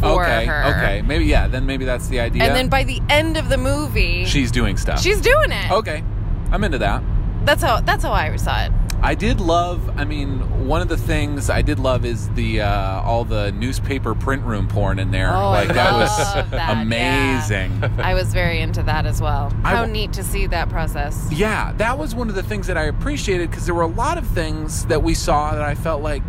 for 0.01 0.23
okay, 0.23 0.45
her. 0.45 0.63
okay, 0.75 1.01
maybe 1.01 1.25
yeah. 1.25 1.47
Then 1.47 1.65
maybe 1.65 1.85
that's 1.85 2.07
the 2.07 2.19
idea. 2.19 2.43
And 2.43 2.55
then 2.55 2.67
by 2.69 2.83
the 2.83 3.01
end 3.09 3.37
of 3.37 3.49
the 3.49 3.57
movie, 3.57 4.25
she's 4.25 4.51
doing 4.51 4.77
stuff. 4.77 5.01
she's 5.01 5.21
doing 5.21 5.51
it. 5.51 5.71
okay. 5.71 6.03
I'm 6.51 6.63
into 6.63 6.79
that. 6.79 7.01
That's 7.45 7.63
how 7.63 7.79
that's 7.81 8.03
how 8.03 8.11
I 8.11 8.35
saw 8.35 8.65
it. 8.65 8.71
I 9.03 9.15
did 9.15 9.41
love. 9.41 9.97
I 9.97 10.05
mean, 10.05 10.67
one 10.67 10.81
of 10.81 10.87
the 10.87 10.97
things 10.97 11.49
I 11.49 11.63
did 11.63 11.79
love 11.79 12.05
is 12.05 12.29
the 12.29 12.61
uh, 12.61 13.01
all 13.01 13.25
the 13.25 13.51
newspaper 13.53 14.13
print 14.13 14.43
room 14.43 14.67
porn 14.67 14.99
in 14.99 15.09
there. 15.09 15.35
Oh, 15.35 15.49
like 15.49 15.71
I 15.71 15.73
that 15.73 15.91
love 15.91 16.01
was 16.01 16.51
that, 16.51 16.77
amazing. 16.77 17.83
I 17.97 18.13
was 18.13 18.31
very 18.31 18.59
into 18.59 18.83
that 18.83 19.07
as 19.07 19.19
well. 19.19 19.49
How 19.63 19.77
w- 19.77 19.91
neat 19.91 20.13
to 20.13 20.23
see 20.23 20.45
that 20.47 20.69
process. 20.69 21.27
Yeah, 21.31 21.73
that 21.77 21.97
was 21.97 22.13
one 22.13 22.29
of 22.29 22.35
the 22.35 22.43
things 22.43 22.67
that 22.67 22.77
I 22.77 22.83
appreciated 22.83 23.49
because 23.49 23.65
there 23.65 23.73
were 23.75 23.81
a 23.81 23.87
lot 23.87 24.19
of 24.19 24.27
things 24.27 24.85
that 24.85 25.01
we 25.01 25.15
saw 25.15 25.51
that 25.55 25.63
I 25.63 25.73
felt 25.73 26.03
like 26.03 26.23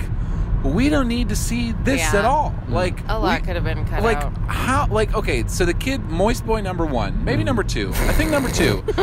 we 0.65 0.89
don't 0.89 1.09
need 1.09 1.29
to 1.29 1.37
see 1.37 1.73
this 1.85 2.01
Yeah. 2.01 2.21
at 2.21 2.25
all. 2.25 2.55
Like 2.69 3.01
A 3.09 3.19
lot 3.19 3.41
we- 3.41 3.47
could 3.47 3.57
have 3.57 3.65
been 3.65 3.85
cut 3.87 4.03
like 4.03 4.19
out. 4.19 4.33
Like 4.41 4.49
how 4.49 4.87
like 4.91 5.15
okay 5.15 5.45
so 5.49 5.65
the 5.65 5.75
kid 5.75 6.05
moist 6.09 6.47
boy 6.47 6.61
number 6.61 6.87
one 6.87 7.25
maybe 7.25 7.43
number 7.43 7.63
two 7.65 7.89
i 7.95 8.13
think 8.13 8.31
number 8.31 8.49
two 8.51 8.85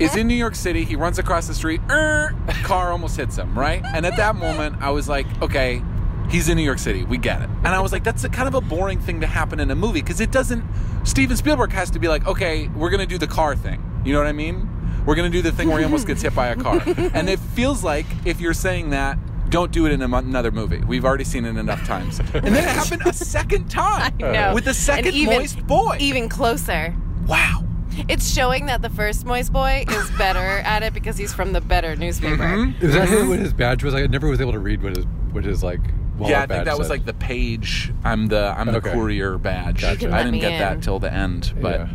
is 0.00 0.16
in 0.16 0.26
new 0.26 0.34
york 0.34 0.54
city. 0.54 0.84
He 0.84 0.96
runs 0.96 1.18
across 1.18 1.46
the 1.46 1.54
street 1.54 1.80
er, 1.90 2.34
car 2.64 2.90
almost 2.90 3.16
hits 3.16 3.36
him 3.36 3.56
right? 3.58 3.82
And 3.94 4.04
at 4.04 4.16
that 4.16 4.34
moment 4.36 4.76
i 4.80 4.90
was 4.90 5.08
like 5.08 5.26
okay 5.42 5.82
he's 6.28 6.48
in 6.48 6.56
new 6.56 6.64
york 6.64 6.78
city. 6.80 7.04
We 7.04 7.18
get 7.18 7.40
it. 7.42 7.48
And 7.64 7.68
i 7.68 7.80
was 7.80 7.92
like 7.92 8.02
that's 8.04 8.24
a 8.24 8.28
kind 8.28 8.48
of 8.48 8.54
a 8.54 8.60
boring 8.60 8.98
thing 9.00 9.20
to 9.20 9.26
happen 9.26 9.60
in 9.60 9.70
a 9.70 9.76
movie 9.76 10.00
because 10.02 10.20
it 10.20 10.30
doesn't 10.32 10.64
steven 11.04 11.36
spielberg 11.36 11.70
has 11.72 11.90
to 11.90 11.98
be 12.00 12.08
like 12.08 12.26
okay 12.26 12.66
we're 12.68 12.90
gonna 12.90 13.06
do 13.06 13.18
the 13.18 13.28
car 13.28 13.54
thing. 13.54 13.80
You 14.04 14.12
know 14.12 14.18
what 14.18 14.28
i 14.28 14.32
mean? 14.32 14.68
We're 15.06 15.14
gonna 15.14 15.30
do 15.30 15.42
the 15.42 15.52
thing 15.52 15.68
where 15.68 15.78
he 15.78 15.84
almost 15.84 16.06
gets 16.08 16.22
hit 16.22 16.34
by 16.34 16.48
a 16.48 16.56
car. 16.56 16.82
And 17.14 17.28
it 17.30 17.38
feels 17.38 17.84
like 17.84 18.06
if 18.24 18.40
you're 18.40 18.54
saying 18.54 18.90
that 18.90 19.18
don't 19.50 19.72
do 19.72 19.86
it 19.86 19.92
in 19.92 20.02
another 20.02 20.50
movie. 20.50 20.78
We've 20.86 21.04
already 21.04 21.24
seen 21.24 21.44
it 21.44 21.56
enough 21.56 21.84
times. 21.86 22.18
And 22.34 22.54
then 22.54 22.56
it 22.56 22.64
happened 22.64 23.02
a 23.06 23.12
second 23.12 23.70
time 23.70 24.14
I 24.22 24.32
know. 24.32 24.54
with 24.54 24.64
the 24.64 24.74
second 24.74 25.06
And 25.08 25.16
even- 25.16 25.38
moist 25.38 25.66
boy. 25.66 25.96
Even 26.00 26.28
closer. 26.28 26.94
wow. 27.26 27.62
It's 28.08 28.30
showing 28.30 28.66
that 28.66 28.82
the 28.82 28.90
first 28.90 29.24
Moist 29.24 29.54
Boy 29.54 29.86
is 29.88 30.10
better 30.18 30.38
at 30.66 30.82
it 30.82 30.92
because 30.92 31.16
he's 31.16 31.32
from 31.32 31.52
the 31.54 31.62
better 31.62 31.96
newspaper. 31.96 32.42
Mm-hmm. 32.44 32.84
Is 32.84 32.92
that 32.92 33.08
what 33.26 33.38
his 33.38 33.54
badge 33.54 33.82
was? 33.82 33.94
I 33.94 34.06
never 34.06 34.28
was 34.28 34.38
able 34.38 34.52
to 34.52 34.58
read 34.58 34.82
what 34.82 34.94
his 34.96 35.06
what 35.32 35.44
his 35.44 35.62
like. 35.62 35.80
wallet 36.18 36.30
yeah, 36.30 36.36
I 36.36 36.40
think 36.40 36.48
badge 36.48 36.64
that 36.66 36.78
was 36.78 36.90
like 36.90 37.06
the 37.06 37.14
page. 37.14 37.90
I'm 38.04 38.26
the 38.26 38.54
I'm 38.54 38.70
the 38.70 38.82
courier 38.82 39.38
badge. 39.38 39.80
Gotcha. 39.80 40.14
I 40.14 40.22
didn't 40.24 40.40
get 40.40 40.52
in. 40.52 40.58
that 40.58 40.82
till 40.82 40.98
the 40.98 41.10
end, 41.10 41.54
but 41.62 41.80
Yeah. 41.80 41.88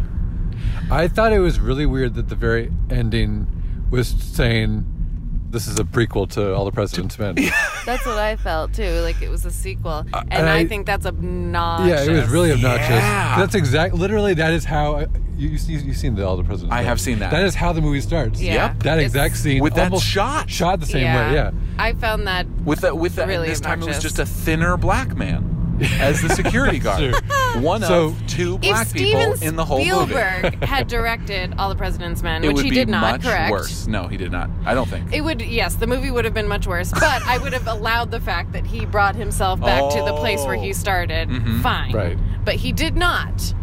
I 0.89 1.07
thought 1.07 1.33
it 1.33 1.39
was 1.39 1.59
really 1.59 1.85
weird 1.85 2.15
that 2.15 2.29
the 2.29 2.35
very 2.35 2.71
ending 2.89 3.45
was 3.91 4.07
saying 4.07 4.85
this 5.51 5.67
is 5.67 5.79
a 5.79 5.83
prequel 5.83 6.29
to 6.31 6.53
All 6.55 6.65
the 6.65 6.71
President's 6.71 7.17
Men. 7.19 7.35
That's 7.85 8.05
what 8.05 8.17
I 8.17 8.35
felt 8.35 8.73
too. 8.73 8.99
Like 9.01 9.21
it 9.21 9.29
was 9.29 9.45
a 9.45 9.51
sequel, 9.51 9.99
and, 9.99 10.15
Uh, 10.15 10.23
and 10.31 10.49
I, 10.49 10.57
I- 10.59 10.65
think 10.67 10.85
that's 10.85 11.05
obnoxious. 11.05 12.07
Yeah, 12.07 12.13
it 12.13 12.21
was 12.21 12.29
really 12.29 12.51
obnoxious. 12.51 12.89
Yeah. 12.89 13.37
That's 13.39 13.55
exact. 13.55 13.93
Literally, 13.93 14.33
that 14.35 14.53
is 14.53 14.65
how 14.65 14.99
you 15.35 15.49
you 15.49 15.57
see 15.57 15.73
you've 15.73 15.97
seen 15.97 16.15
the 16.15 16.25
All 16.25 16.37
the 16.37 16.43
President's 16.43 16.73
I 16.73 16.77
Men. 16.77 16.85
have 16.85 17.01
seen 17.01 17.19
that. 17.19 17.31
That 17.31 17.43
is 17.43 17.55
how 17.55 17.73
the 17.73 17.81
movie 17.81 18.01
starts. 18.01 18.39
Yeah. 18.41 18.53
Yep. 18.53 18.79
That 18.83 18.97
It's- 18.99 19.11
exact 19.11 19.37
scene 19.37 19.61
With 19.61 19.73
that 19.75 19.85
almost 19.85 20.05
shot. 20.05 20.49
shot 20.49 20.79
the 20.79 20.85
same 20.85 21.03
way. 21.03 21.33
Yeah. 21.33 21.51
I 21.77 21.93
found 21.93 22.27
that 22.27 22.47
with 22.63 22.81
that 22.81 22.97
with 22.97 23.15
that. 23.15 23.27
Really 23.27 23.47
this 23.47 23.59
time 23.59 23.81
it 23.81 23.87
was 23.87 23.99
just 23.99 24.19
a 24.19 24.25
thinner 24.25 24.77
black 24.77 25.15
man 25.17 25.47
as 25.99 26.21
the 26.21 26.29
security 26.29 26.77
guard. 26.87 26.99
Sure. 26.99 27.19
One 27.59 27.81
So- 27.81 28.05
of 28.07 28.27
two 28.27 28.57
black 28.59 28.87
Steven 28.87 29.33
people 29.33 29.47
in 29.47 29.55
the 29.55 29.65
whole 29.65 29.77
movie. 29.77 29.89
Spielberg 30.13 30.63
had 30.63 30.87
directed 30.87 31.53
All 31.57 31.69
the 31.69 31.75
President's 31.75 32.23
Men, 32.23 32.43
It 32.43 32.47
which 32.47 32.55
would 32.57 32.65
he 32.65 32.69
be 32.71 32.75
did 32.75 32.89
not, 32.89 33.01
much 33.11 33.23
correct? 33.23 33.51
worse. 33.51 33.87
No, 33.87 34.07
he 34.07 34.17
did 34.17 34.31
not. 34.31 34.49
I 34.65 34.73
don't 34.73 34.87
think. 34.89 35.11
It 35.13 35.21
would, 35.21 35.41
yes, 35.41 35.75
the 35.75 35.87
movie 35.87 36.11
would 36.11 36.25
have 36.25 36.33
been 36.33 36.47
much 36.47 36.65
worse, 36.67 36.91
but 36.91 37.03
I 37.25 37.37
would 37.37 37.53
have 37.53 37.67
allowed 37.67 38.11
the 38.11 38.19
fact 38.19 38.53
that 38.53 38.65
he 38.65 38.85
brought 38.85 39.15
himself 39.15 39.59
back 39.59 39.91
to 39.93 40.03
the 40.03 40.13
place 40.17 40.43
where 40.45 40.55
he 40.55 40.69
Oh. 40.69 40.73
started. 40.73 41.29
Mhm. 41.29 41.61
Fine. 41.61 41.93
Right. 41.93 42.17
But 42.45 42.55
he 42.55 42.71
did 42.71 42.95
not. 42.95 43.53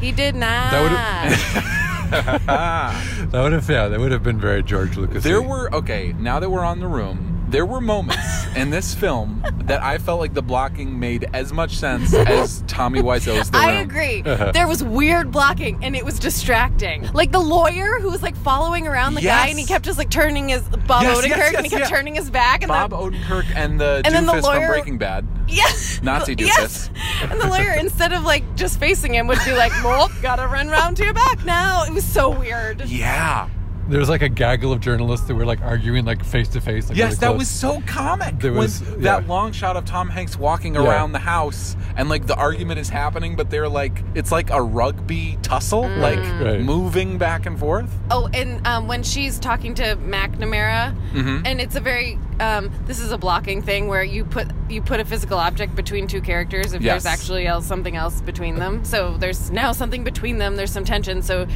He 0.00 0.12
did 0.12 0.34
not. 0.34 0.70
That 0.70 1.70
That 3.30 3.42
would 3.42 3.52
have 3.52 3.68
yeah, 3.68 3.88
that 3.88 4.00
would 4.00 4.10
have 4.12 4.22
been 4.22 4.40
very 4.40 4.62
George 4.62 4.96
Lucas. 4.96 5.22
There 5.22 5.40
were 5.42 5.72
okay. 5.74 6.12
Now 6.18 6.40
that 6.40 6.50
we're 6.50 6.64
on 6.64 6.80
the 6.80 6.88
room, 6.88 7.29
there 7.50 7.66
were 7.66 7.80
moments 7.80 8.46
in 8.56 8.70
this 8.70 8.94
film 8.94 9.42
that 9.64 9.82
I 9.82 9.98
felt 9.98 10.20
like 10.20 10.34
the 10.34 10.42
blocking 10.42 10.98
made 10.98 11.28
as 11.32 11.52
much 11.52 11.76
sense 11.76 12.14
as 12.14 12.62
Tommy 12.66 13.00
Wiseau's 13.02 13.50
The 13.50 13.58
I 13.58 13.72
Room. 13.78 13.90
agree. 13.90 14.22
Uh-huh. 14.30 14.52
there 14.52 14.68
was 14.68 14.82
weird 14.84 15.30
blocking 15.32 15.82
and 15.84 15.96
it 15.96 16.04
was 16.04 16.18
distracting. 16.18 17.10
Like 17.12 17.32
the 17.32 17.40
lawyer 17.40 17.98
who 18.00 18.10
was 18.10 18.22
like 18.22 18.36
following 18.36 18.86
around 18.86 19.14
the 19.14 19.22
guy 19.22 19.48
and 19.48 19.58
he 19.58 19.64
kept 19.66 19.84
just 19.84 19.98
like 19.98 20.10
turning 20.10 20.48
his 20.50 20.62
Bob 20.86 21.02
Yes, 21.02 21.18
Odenkirk 21.18 21.26
yes, 21.28 21.54
and 21.56 21.64
he 21.64 21.70
kept 21.70 21.82
yeah. 21.82 21.88
turning 21.88 22.14
his 22.14 22.30
back 22.30 22.62
and 22.62 22.68
Bob 22.68 22.90
the, 22.90 22.96
Odenkirk 22.96 23.46
and 23.56 23.80
the 23.80 24.02
And 24.04 24.14
then 24.14 24.26
the 24.26 24.40
lawyer- 24.40 24.60
from 24.66 24.68
Breaking 24.68 24.98
Bad. 24.98 25.26
Yes. 25.48 26.00
Nazi 26.02 26.36
Yes. 26.38 26.90
And 27.22 27.40
the 27.40 27.48
lawyer, 27.48 27.72
instead 27.72 28.12
of 28.12 28.22
like 28.24 28.44
just 28.56 28.78
facing 28.78 29.14
him, 29.14 29.26
would 29.26 29.38
be 29.44 29.52
like, 29.52 29.72
well, 29.82 30.08
gotta 30.22 30.46
run 30.46 30.68
round 30.68 30.96
to 30.98 31.04
your 31.04 31.14
back 31.14 31.44
now. 31.44 31.84
It 31.84 31.92
was 31.92 32.04
so 32.04 32.30
weird. 32.30 32.82
Yeah. 32.88 33.48
There 33.90 33.98
was 34.00 34.08
like 34.08 34.22
a 34.22 34.28
gaggle 34.28 34.72
of 34.72 34.80
journalists 34.80 35.26
that 35.26 35.34
were 35.34 35.44
like 35.44 35.60
arguing 35.62 36.04
like 36.04 36.24
face 36.24 36.48
to 36.48 36.60
face. 36.60 36.88
Yes, 36.90 36.98
really 36.98 37.14
that 37.16 37.26
close. 37.26 37.38
was 37.38 37.48
so 37.48 37.82
comic. 37.86 38.38
There 38.38 38.52
When 38.52 38.60
was- 38.62 38.80
that 38.80 39.22
yeah. 39.22 39.28
long 39.28 39.52
shot 39.52 39.76
of 39.76 39.84
Tom 39.84 40.08
Hanks 40.08 40.38
walking 40.38 40.74
Yeah. 40.74 40.82
around 40.84 41.12
the 41.12 41.18
house 41.18 41.76
and 41.96 42.08
like 42.08 42.26
the 42.26 42.36
argument 42.36 42.78
is 42.80 42.88
happening, 42.88 43.36
but 43.36 43.50
they're 43.50 43.68
like 43.68 44.02
it's 44.14 44.30
like 44.32 44.50
a 44.50 44.62
rugby 44.62 45.38
tussle, 45.42 45.88
like 45.88 46.18
Right. 46.40 46.60
moving 46.60 47.18
back 47.18 47.46
and 47.46 47.58
forth. 47.58 47.90
Oh, 48.10 48.28
and 48.32 48.66
um, 48.66 48.86
when 48.88 49.02
she's 49.02 49.38
talking 49.38 49.74
to 49.74 49.96
McNamara, 49.96 50.94
Mhm. 51.12 51.42
and 51.44 51.60
it's 51.60 51.76
a 51.76 51.80
very 51.80 52.18
um, 52.38 52.70
this 52.86 53.00
is 53.00 53.12
a 53.12 53.18
blocking 53.18 53.60
thing 53.60 53.86
where 53.86 54.02
you 54.02 54.24
put 54.24 54.46
you 54.70 54.80
put 54.80 54.98
a 54.98 55.04
physical 55.04 55.36
object 55.38 55.74
between 55.74 56.06
two 56.06 56.22
characters 56.22 56.72
if 56.72 56.80
Yes. 56.80 57.02
there's 57.02 57.12
actually 57.20 57.46
else, 57.46 57.66
something 57.66 57.96
else 57.96 58.22
between 58.22 58.54
them. 58.54 58.82
So 58.84 59.16
there's 59.18 59.50
now 59.50 59.72
something 59.72 60.04
between 60.04 60.38
them. 60.38 60.56
There's 60.56 60.70
some 60.72 60.84
tension. 60.84 61.20
So 61.20 61.46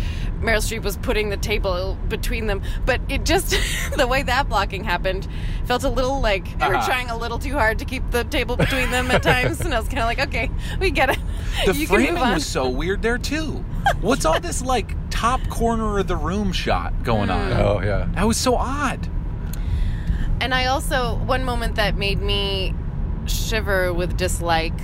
Meryl 0.42 0.58
Streep 0.60 0.82
was 0.82 0.98
putting 0.98 1.30
the 1.30 1.38
table 1.38 1.96
between 2.10 2.23
them, 2.28 2.62
but 2.86 3.00
it 3.08 3.24
just 3.24 3.56
the 3.96 4.06
way 4.06 4.22
that 4.22 4.48
blocking 4.48 4.84
happened 4.84 5.26
felt 5.66 5.84
a 5.84 5.88
little 5.88 6.20
like 6.20 6.44
they 6.58 6.68
were 6.68 6.76
Uh-huh. 6.76 6.86
trying 6.86 7.10
a 7.10 7.16
little 7.16 7.38
too 7.38 7.52
hard 7.52 7.78
to 7.78 7.84
keep 7.84 8.10
the 8.10 8.24
table 8.24 8.56
between 8.56 8.90
them 8.90 9.10
at 9.10 9.22
times, 9.22 9.60
and 9.60 9.72
I 9.74 9.78
was 9.78 9.88
kind 9.88 10.00
of 10.00 10.06
like, 10.06 10.18
okay, 10.20 10.50
we 10.80 10.90
get 10.90 11.10
it. 11.10 11.18
The 11.66 11.72
you 11.74 11.86
can 11.86 11.96
move 11.96 12.04
framing 12.06 12.22
on. 12.22 12.34
was 12.34 12.44
so 12.46 12.68
weird 12.68 13.00
there 13.02 13.16
too. 13.18 13.64
What's 14.00 14.24
all 14.24 14.40
this 14.40 14.60
like 14.62 14.94
top 15.10 15.40
corner 15.48 15.98
of 16.00 16.08
the 16.08 16.16
room 16.16 16.50
shot 16.52 17.04
going 17.04 17.30
on? 17.30 17.52
Oh 17.52 17.80
yeah. 17.80 18.08
That 18.14 18.26
was 18.26 18.36
so 18.36 18.56
odd. 18.56 19.08
And 20.40 20.52
I 20.52 20.66
also 20.66 21.16
one 21.18 21.44
moment 21.44 21.76
that 21.76 21.96
made 21.96 22.20
me 22.20 22.74
shiver 23.26 23.92
with 23.92 24.16
dislike 24.16 24.74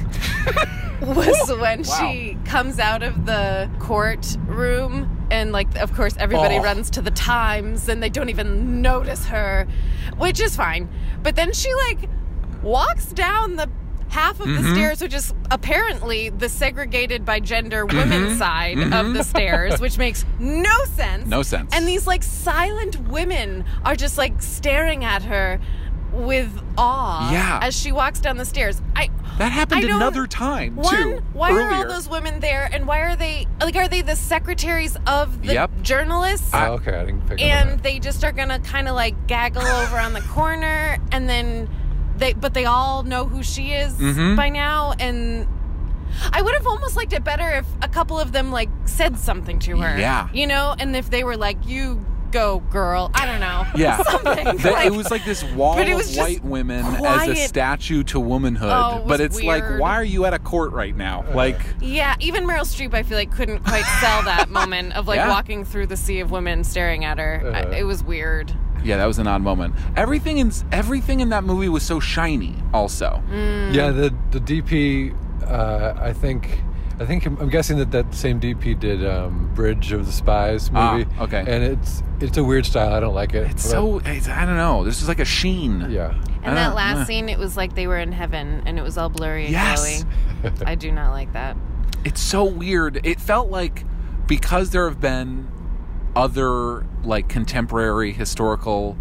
was 1.02 1.50
when 1.60 1.82
Wow. 1.82 1.98
she 2.12 2.38
comes 2.44 2.78
out 2.78 3.02
of 3.02 3.26
the 3.26 3.68
courtroom 3.80 5.19
and 5.30 5.52
like 5.52 5.74
of 5.76 5.92
course 5.94 6.14
everybody 6.18 6.56
Oh. 6.58 6.62
runs 6.62 6.90
to 6.90 7.00
the 7.02 7.10
Times 7.10 7.88
and 7.88 8.02
they 8.02 8.08
don't 8.10 8.28
even 8.28 8.82
notice 8.82 9.26
her, 9.26 9.66
which 10.18 10.40
is 10.40 10.56
fine. 10.56 10.88
But 11.22 11.36
then 11.36 11.52
she 11.52 11.72
like 11.74 11.98
walks 12.62 13.06
down 13.06 13.56
the 13.56 13.68
half 14.08 14.40
of 14.40 14.48
the 14.48 14.54
Mhm. 14.54 14.72
stairs 14.72 15.00
which 15.00 15.14
is 15.14 15.32
apparently 15.52 16.30
the 16.30 16.48
segregated 16.48 17.24
by 17.24 17.38
gender 17.38 17.86
women's 17.86 18.38
side 18.38 18.76
of 18.76 18.88
Mhm. 19.06 19.14
the 19.14 19.22
stairs 19.22 19.78
which 19.80 19.98
makes 19.98 20.24
no 20.40 20.84
sense 20.96 21.28
No 21.28 21.42
sense. 21.42 21.72
and 21.72 21.86
these 21.86 22.08
like 22.08 22.24
silent 22.24 22.98
women 23.08 23.64
are 23.84 23.94
just 23.94 24.18
like 24.18 24.42
staring 24.42 25.04
at 25.04 25.22
her 25.22 25.60
with 26.12 26.50
awe 26.78 27.30
Yeah. 27.32 27.60
as 27.62 27.74
she 27.78 27.92
walks 27.92 28.20
down 28.20 28.36
the 28.36 28.44
stairs. 28.44 28.80
I 28.96 29.10
That 29.38 29.52
happened 29.52 29.84
I 29.84 29.88
don't- 29.88 29.96
another 29.96 30.26
time 30.26 30.76
one, 30.76 30.94
too. 30.94 31.22
why 31.32 31.52
are 31.52 31.72
all 31.72 31.86
those 31.88 32.08
women 32.08 32.40
there 32.40 32.68
and 32.72 32.86
why 32.86 32.98
are 33.00 33.16
they 33.16 33.46
like 33.60 33.76
are 33.76 33.88
they 33.88 34.02
the 34.02 34.16
secretaries 34.16 34.96
of 35.06 35.42
the 35.42 35.54
Yep. 35.54 35.70
journalists? 35.82 36.50
Oh, 36.52 36.72
okay, 36.74 36.94
I 36.96 37.04
didn't 37.06 37.26
pick 37.28 37.40
and 37.42 37.70
that. 37.70 37.82
they 37.82 37.98
just 37.98 38.22
are 38.24 38.32
gonna 38.32 38.58
kind 38.58 38.88
of 38.88 38.94
like 38.94 39.26
gaggle 39.26 39.62
over 39.82 39.98
on 39.98 40.12
the 40.12 40.20
corner 40.22 40.98
and 41.12 41.28
then 41.28 41.68
they 42.18 42.34
but 42.34 42.52
they 42.54 42.66
all 42.66 43.02
know 43.02 43.24
who 43.26 43.42
she 43.42 43.72
is 43.72 43.94
Mhm. 43.94 44.36
by 44.36 44.48
now 44.50 44.92
and 44.98 45.46
I 46.32 46.42
would 46.42 46.54
have 46.54 46.66
almost 46.66 46.96
liked 46.96 47.12
it 47.12 47.22
better 47.24 47.48
if 47.50 47.66
a 47.82 47.88
couple 47.88 48.18
of 48.18 48.32
them 48.32 48.50
like 48.50 48.68
said 48.84 49.16
something 49.16 49.58
to 49.60 49.80
her. 49.80 49.96
Yeah. 49.96 50.28
You 50.32 50.46
know, 50.48 50.74
and 50.78 50.96
if 50.96 51.08
they 51.08 51.22
were 51.24 51.36
like, 51.36 51.56
You 51.64 52.04
go 52.30 52.60
girl. 52.70 53.10
I 53.14 53.26
don't 53.26 53.40
know. 53.40 53.64
Yeah. 53.76 54.02
Something. 54.02 54.44
That- 54.58 54.72
like- 54.72 54.86
it 54.86 54.92
was 54.92 55.10
like 55.10 55.24
this 55.24 55.42
wall 55.44 55.78
of 55.78 56.16
white 56.16 56.42
women 56.44 56.84
as 57.04 57.28
a 57.28 57.34
statue 57.36 58.02
to 58.04 58.20
womanhood. 58.20 58.70
Oh, 58.72 58.96
it 58.96 59.00
was 59.04 59.08
but 59.08 59.20
it's 59.20 59.42
like, 59.42 59.78
why 59.78 59.94
are 59.96 60.04
you 60.04 60.24
at 60.24 60.34
a 60.34 60.38
court 60.38 60.72
right 60.72 60.94
now? 60.96 61.24
Like, 61.34 61.60
Yeah, 61.80 62.16
even 62.20 62.44
Meryl 62.44 62.60
Streep, 62.66 62.94
I 62.94 63.02
feel 63.02 63.16
like 63.16 63.30
couldn't 63.32 63.60
quite 63.64 63.84
sell 64.00 64.22
that 64.24 64.50
moment 64.50 64.94
of 64.94 65.06
like 65.08 65.16
Yeah. 65.18 65.28
walking 65.28 65.64
through 65.64 65.86
the 65.86 65.96
sea 65.96 66.20
of 66.20 66.30
women 66.30 66.64
staring 66.64 67.04
at 67.04 67.18
her. 67.18 67.42
Uh-huh. 67.44 67.70
it 67.76 67.84
was 67.84 68.02
weird. 68.02 68.52
yeah, 68.84 68.96
that 68.96 69.06
was 69.06 69.18
an 69.18 69.26
odd 69.26 69.42
moment. 69.42 69.74
Everything 69.96 70.38
in 70.38 70.50
everything 70.72 71.20
in 71.20 71.28
that 71.30 71.44
movie 71.44 71.68
was 71.68 71.82
so 71.82 72.00
shiny. 72.00 72.54
Also, 72.74 73.22
Mm. 73.30 73.74
Yeah, 73.74 73.90
the 73.90 74.14
the 74.30 74.40
DP. 74.40 75.14
Uh, 75.46 75.94
I 75.98 76.12
think. 76.12 76.60
I 77.00 77.06
think 77.06 77.24
I'm, 77.24 77.36
I'm 77.38 77.48
guessing 77.48 77.78
that 77.78 77.90
that 77.92 78.14
same 78.14 78.38
DP 78.40 78.78
did 78.78 79.04
um, 79.06 79.50
Bridge 79.54 79.90
of 79.92 80.04
the 80.04 80.12
Spies 80.12 80.70
Ah, 80.74 80.98
movie. 80.98 81.10
okay. 81.20 81.38
And 81.40 81.64
it's 81.64 82.02
it's 82.20 82.36
a 82.36 82.44
weird 82.44 82.66
style. 82.66 82.92
I 82.92 83.00
don't 83.00 83.14
like 83.14 83.32
it. 83.32 83.50
it's 83.50 83.64
but- 83.64 83.70
so 83.70 83.98
it's, 84.04 84.28
I 84.28 84.44
don't 84.44 84.56
know. 84.58 84.84
This 84.84 85.00
is 85.00 85.08
like 85.08 85.18
a 85.20 85.24
sheen. 85.24 85.90
Yeah. 85.90 86.12
And 86.42 86.56
that 86.56 86.72
Ah, 86.72 86.74
last 86.74 86.96
yeah. 86.98 87.04
scene, 87.04 87.28
it 87.30 87.38
was 87.38 87.56
like 87.56 87.74
they 87.74 87.86
were 87.86 87.98
in 87.98 88.12
heaven 88.12 88.62
and 88.66 88.78
it 88.78 88.82
was 88.82 88.98
all 88.98 89.08
blurry 89.08 89.44
and 89.46 89.52
Yes. 89.52 90.04
glowy. 90.42 90.62
I 90.66 90.74
do 90.74 90.92
not 90.92 91.10
like 91.12 91.32
that. 91.32 91.56
It's 92.04 92.20
so 92.20 92.44
weird. 92.44 93.00
It 93.04 93.18
felt 93.18 93.50
like 93.50 93.84
because 94.26 94.70
there 94.70 94.86
have 94.88 95.00
been 95.00 95.48
other 96.14 96.86
like 97.02 97.28
contemporary 97.28 98.12
historical 98.12 98.98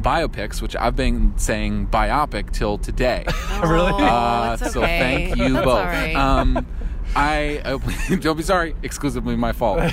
biopics, 0.00 0.60
which 0.60 0.74
I've 0.76 0.96
been 0.96 1.32
saying 1.38 1.88
biopic 1.88 2.50
till 2.50 2.76
today. 2.78 3.24
Really? 3.62 3.92
Oh, 3.92 3.96
Uh, 4.04 4.56
it's 4.60 4.72
so 4.72 4.80
thank 4.82 5.36
you 5.36 5.52
That's 5.54 5.64
both. 5.64 5.78
all 5.78 5.84
right. 5.86 6.14
Um, 6.14 6.66
I 7.16 7.62
uh, 7.64 7.78
don't 8.20 8.36
be 8.36 8.42
sorry. 8.42 8.74
Exclusively 8.82 9.36
my 9.36 9.52
fault. 9.52 9.80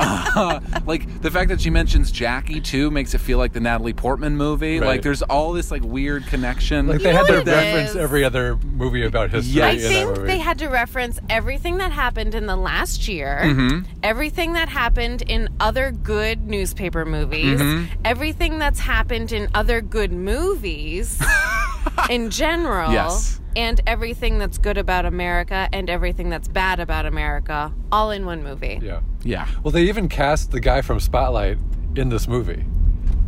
Uh, 0.00 0.60
like 0.86 1.20
the 1.22 1.30
fact 1.30 1.48
that 1.48 1.60
she 1.60 1.68
mentions 1.70 2.12
Jackie 2.12 2.60
too 2.60 2.90
makes 2.90 3.12
it 3.12 3.18
feel 3.18 3.38
like 3.38 3.52
the 3.52 3.60
Natalie 3.60 3.92
Portman 3.92 4.36
movie. 4.36 4.78
Right. 4.78 4.86
Like 4.86 5.02
there's 5.02 5.22
all 5.22 5.52
this 5.52 5.70
like 5.72 5.82
weird 5.82 6.26
connection. 6.26 6.86
Like 6.86 7.00
they 7.00 7.12
know 7.12 7.18
had 7.18 7.26
to 7.26 7.32
what 7.38 7.46
reference 7.46 7.90
is? 7.90 7.96
every 7.96 8.22
other 8.24 8.56
movie 8.56 9.04
about 9.04 9.30
history 9.30 9.54
Yes. 9.54 9.64
I 9.64 9.70
in 9.72 9.82
that 9.82 9.88
think 9.88 10.08
movie. 10.16 10.26
they 10.28 10.38
had 10.38 10.58
to 10.60 10.68
reference 10.68 11.18
everything 11.28 11.78
that 11.78 11.90
happened 11.92 12.34
in 12.36 12.46
the 12.46 12.56
last 12.56 13.08
year, 13.08 13.40
Mm-hmm. 13.42 13.90
everything 14.04 14.52
that 14.52 14.68
happened 14.68 15.22
in 15.22 15.48
other 15.58 15.90
good 15.90 16.46
newspaper 16.46 17.04
movies, 17.04 17.60
Mm-hmm. 17.60 18.00
everything 18.04 18.58
that's 18.60 18.80
happened 18.80 19.32
in 19.32 19.48
other 19.54 19.80
good 19.80 20.12
movies 20.12 21.20
in 22.10 22.30
general, 22.30 22.92
Yes. 22.92 23.40
And 23.58 23.80
everything 23.88 24.38
that's 24.38 24.56
good 24.56 24.78
about 24.78 25.04
America 25.04 25.68
and 25.72 25.90
everything 25.90 26.30
that's 26.30 26.46
bad 26.46 26.78
about 26.78 27.04
America, 27.06 27.74
all 27.90 28.12
in 28.12 28.24
one 28.24 28.40
movie. 28.44 28.78
yeah. 28.80 29.00
yeah. 29.24 29.48
Well, 29.64 29.72
they 29.72 29.82
even 29.82 30.08
cast 30.08 30.52
the 30.52 30.60
guy 30.60 30.80
from 30.80 31.00
Spotlight 31.00 31.58
in 31.96 32.08
this 32.08 32.28
movie. 32.28 32.64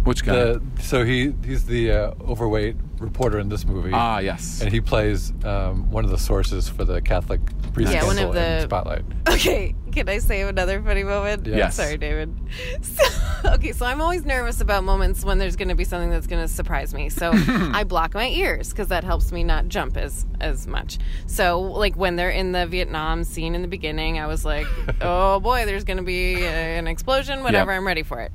Which 0.05 0.25
guy? 0.25 0.35
The, 0.35 0.63
so 0.81 1.05
he 1.05 1.35
he's 1.45 1.67
the 1.67 1.91
uh, 1.91 2.15
overweight 2.29 2.77
reporter 3.01 3.39
in 3.39 3.49
this 3.49 3.65
movie. 3.65 3.91
Ah, 3.93 4.19
yes. 4.19 4.61
and 4.61 4.71
he 4.73 4.81
plays 4.81 5.33
um, 5.45 5.91
one 5.91 6.05
of 6.05 6.11
the 6.11 6.19
sources 6.19 6.69
for 6.69 6.85
the 6.85 7.01
Catholic 7.01 7.41
priest 7.73 7.93
Yeah, 7.93 8.05
one 8.05 8.17
scandal 8.17 8.31
of 8.31 8.37
in 8.37 8.59
the- 8.59 8.65
Spotlight. 8.65 9.05
Okay, 9.29 9.75
can 9.93 10.09
I 10.09 10.19
say 10.19 10.43
another 10.43 10.83
funny 10.83 11.03
moment? 11.05 11.47
Yeah. 11.47 11.57
Yes. 11.57 11.77
Sorry, 11.77 11.97
David. 11.97 12.37
So, 12.83 13.53
okay, 13.55 13.73
so 13.73 13.87
I'm 13.87 14.03
always 14.03 14.25
nervous 14.27 14.61
about 14.61 14.85
moments 14.85 15.25
when 15.25 15.39
there's 15.39 15.57
going 15.57 15.69
to 15.71 15.75
be 15.75 15.85
something 15.85 16.11
that's 16.11 16.27
going 16.27 16.43
to 16.43 16.49
surprise 16.49 16.93
me. 16.93 17.09
So 17.09 17.31
I 17.35 17.85
block 17.85 18.13
my 18.13 18.29
ears 18.29 18.69
because 18.69 18.89
that 18.89 19.03
helps 19.03 19.33
me 19.33 19.45
not 19.45 19.69
jump 19.69 19.97
as 19.97 20.27
as 20.41 20.67
much. 20.67 20.99
So 21.27 21.59
like 21.61 21.97
when 21.97 22.17
they're 22.17 22.29
in 22.31 22.53
the 22.53 22.67
Vietnam 22.67 23.25
scene 23.25 23.55
in 23.55 23.63
the 23.63 23.69
beginning, 23.69 24.19
I 24.19 24.27
was 24.27 24.45
like, 24.45 24.67
oh 25.01 25.41
boy, 25.41 25.65
there's 25.65 25.85
going 25.85 25.97
to 25.97 26.03
be 26.03 26.35
a- 26.43 26.79
an 26.79 26.87
explosion. 26.87 27.43
Whatever, 27.43 27.71
Yep. 27.73 27.79
I'm 27.79 27.87
ready 27.87 28.03
for 28.03 28.21
it, 28.21 28.33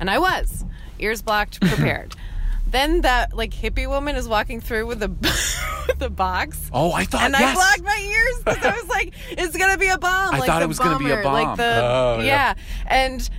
and 0.00 0.08
I 0.10 0.18
was 0.20 0.64
ears 0.98 1.20
blocked, 1.20 1.60
prepared. 1.60 2.14
Then 2.68 3.02
that 3.02 3.34
like 3.36 3.52
hippie 3.52 3.88
woman 3.88 4.16
is 4.16 4.28
walking 4.28 4.60
through 4.60 4.86
with 4.86 5.00
the 5.00 5.08
with 5.88 5.98
the 5.98 6.10
box. 6.10 6.68
oh, 6.72 6.92
I 6.92 7.04
thought 7.04 7.22
And 7.22 7.34
yes. 7.38 7.56
I 7.56 7.78
blocked 7.78 7.84
my 7.84 8.04
ears 8.04 8.38
because 8.44 8.64
I 8.64 8.76
was 8.80 8.88
like, 8.88 9.14
"It's 9.30 9.56
gonna 9.56 9.78
be 9.78 9.88
a 9.88 9.98
bomb." 9.98 10.34
I 10.34 10.38
like 10.38 10.46
thought 10.48 10.58
the 10.58 10.64
it 10.64 10.68
was 10.68 10.78
gonna 10.78 10.98
be 10.98 11.10
a 11.10 11.16
bomber, 11.22 11.30
Like 11.32 11.46
bomb. 11.46 11.56
the 11.56 11.80
Oh, 11.82 12.16
yeah. 12.20 12.24
yeah. 12.24 12.54
and 12.88 13.30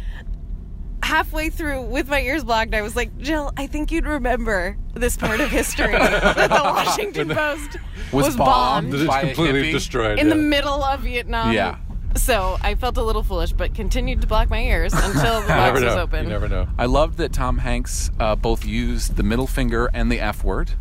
halfway 1.03 1.49
through 1.49 1.81
with 1.83 2.09
my 2.09 2.21
ears 2.21 2.43
blocked, 2.43 2.73
I 2.73 2.81
was 2.81 2.95
like, 2.95 3.15
"Jill, 3.19 3.51
I 3.57 3.67
think 3.67 3.91
you'd 3.91 4.05
remember 4.05 4.77
this 4.93 5.15
part 5.17 5.39
of 5.39 5.49
history 5.49 5.91
that 5.91 6.49
the 6.49 6.63
Washington 6.63 7.29
Post 7.29 7.77
Was 8.11 8.25
was, 8.27 8.35
bombed. 8.35 8.91
bombed, 8.91 8.93
It's 9.01 9.07
By 9.07 9.21
completely 9.21 9.63
hippie? 9.63 9.71
destroyed. 9.73 10.19
in 10.19 10.29
the 10.29 10.35
middle 10.35 10.83
of 10.83 11.01
Vietnam." 11.01 11.53
Yeah. 11.53 11.77
So 12.17 12.57
I 12.61 12.75
felt 12.75 12.97
a 12.97 13.03
little 13.03 13.23
foolish, 13.23 13.53
but 13.53 13.73
continued 13.73 14.21
to 14.21 14.27
block 14.27 14.49
my 14.49 14.61
ears 14.61 14.93
until 14.93 15.41
the 15.41 15.47
box 15.47 15.49
never 15.49 15.73
was 15.85 15.95
know. 15.95 16.01
open. 16.01 16.23
You 16.25 16.29
never 16.29 16.47
know. 16.49 16.67
I 16.77 16.85
loved 16.85 17.17
that 17.19 17.31
Tom 17.31 17.59
Hanks 17.59 18.09
uh, 18.19 18.35
both 18.35 18.65
used 18.65 19.15
the 19.15 19.23
middle 19.23 19.47
finger 19.47 19.89
and 19.93 20.11
the 20.11 20.19
F 20.19 20.43
word. 20.43 20.71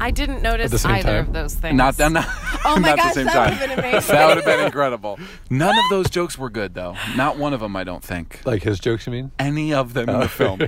I 0.00 0.10
didn't 0.10 0.42
notice 0.42 0.84
either 0.84 1.02
time? 1.02 1.26
of 1.26 1.32
those 1.32 1.54
things. 1.54 1.76
Not, 1.76 1.98
not, 1.98 2.24
Oh 2.64 2.78
my 2.78 2.88
not 2.90 2.96
gosh, 2.98 3.08
the 3.08 3.14
same 3.14 3.26
that 3.26 3.32
time. 3.34 3.52
would've 3.60 3.76
been 3.76 3.78
amazing. 3.92 4.14
that 4.14 4.26
would 4.26 4.36
have 4.36 4.44
been 4.46 4.64
incredible. 4.64 5.18
None 5.50 5.76
of 5.76 5.84
those 5.90 6.10
jokes 6.10 6.36
were 6.38 6.50
good, 6.50 6.74
though. 6.74 6.96
Not 7.16 7.38
one 7.38 7.52
of 7.54 7.60
them, 7.60 7.76
I 7.76 7.84
don't 7.84 8.02
think. 8.02 8.40
Like 8.44 8.62
his 8.62 8.78
jokes, 8.80 9.06
you 9.06 9.12
mean? 9.12 9.30
Any 9.38 9.72
of 9.74 9.94
them 9.94 10.08
in 10.08 10.18
the 10.20 10.24
oh. 10.24 10.28
film. 10.28 10.60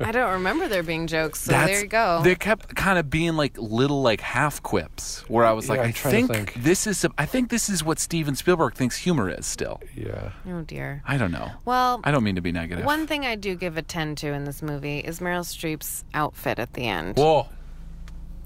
I 0.00 0.12
don't 0.12 0.32
remember 0.32 0.68
there 0.68 0.82
being 0.82 1.06
jokes. 1.06 1.40
So 1.42 1.52
That's- 1.52 1.68
there 1.70 1.82
you 1.82 1.88
go. 1.88 2.20
They 2.22 2.34
kept 2.34 2.74
kind 2.74 2.98
of 2.98 3.10
being 3.10 3.36
like 3.36 3.56
little 3.58 4.02
like 4.02 4.20
half 4.20 4.62
quips, 4.62 5.20
where 5.28 5.44
I 5.44 5.52
was 5.52 5.68
like, 5.68 5.78
Yeah, 5.78 5.82
I'm 5.84 5.88
I 5.90 5.92
think, 5.92 6.30
think. 6.30 6.54
this 6.54 6.86
is, 6.86 7.06
I 7.18 7.26
think 7.26 7.50
this 7.50 7.68
is 7.68 7.84
what 7.84 7.98
Steven 7.98 8.34
Spielberg 8.34 8.74
thinks 8.74 8.96
humor 8.96 9.28
is. 9.30 9.46
Still, 9.46 9.80
Yeah. 9.94 10.32
oh 10.48 10.62
dear. 10.62 11.02
I 11.06 11.16
don't 11.18 11.32
know. 11.32 11.50
Well, 11.64 12.00
I 12.04 12.10
don't 12.10 12.24
mean 12.24 12.36
to 12.36 12.40
be 12.40 12.52
negative. 12.52 12.84
One 12.84 13.06
thing 13.06 13.24
I 13.26 13.34
do 13.34 13.54
give 13.54 13.76
a 13.76 13.82
10 13.82 14.14
to 14.16 14.32
in 14.32 14.44
this 14.44 14.62
movie 14.62 14.98
is 15.00 15.20
Meryl 15.20 15.42
Streep's 15.44 16.04
outfit 16.14 16.58
at 16.58 16.72
the 16.74 16.86
end. 16.86 17.16
Whoa. 17.16 17.48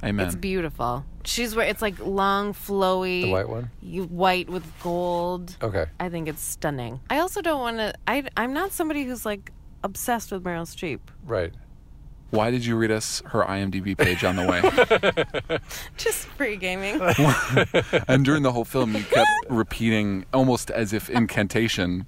Amen. 0.07 0.27
It's 0.27 0.37
beautiful. 0.37 1.05
She's 1.25 1.57
wearing 1.57 1.71
it's 1.71 1.83
like 1.83 1.99
long, 1.99 2.55
flowy, 2.55 3.23
The 3.23 3.33
white 3.33 3.49
one? 3.49 3.71
you 3.83 4.05
white 4.05 4.49
with 4.49 4.65
gold. 4.83 5.57
Okay. 5.63 5.87
I 5.99 6.09
think 6.09 6.29
it's 6.29 6.43
stunning. 6.43 7.01
I 7.11 7.19
also 7.19 7.43
don't 7.43 7.61
want 7.61 7.79
to. 7.79 7.93
I 8.07 8.25
I'm 8.37 8.53
not 8.53 8.73
somebody 8.73 9.05
who's 9.05 9.27
like 9.27 9.51
obsessed 9.83 10.31
with 10.31 10.45
Meryl 10.45 10.63
Streep. 10.67 11.01
Right. 11.25 11.53
Why 12.31 12.51
did 12.51 12.67
you 12.67 12.77
read 12.77 12.91
us 12.91 13.23
her 13.27 13.45
IMDb 13.45 13.97
page 13.97 14.25
on 14.25 14.35
the 14.37 14.45
way? 14.47 15.59
Just 15.97 16.27
free 16.27 16.57
gaming. 16.57 17.01
and 18.09 18.25
during 18.25 18.43
the 18.43 18.51
whole 18.51 18.65
film, 18.65 18.95
you 18.97 19.05
kept 19.05 19.29
repeating 19.49 20.27
almost 20.35 20.71
as 20.71 20.93
if 20.93 21.09
incantation. 21.09 22.05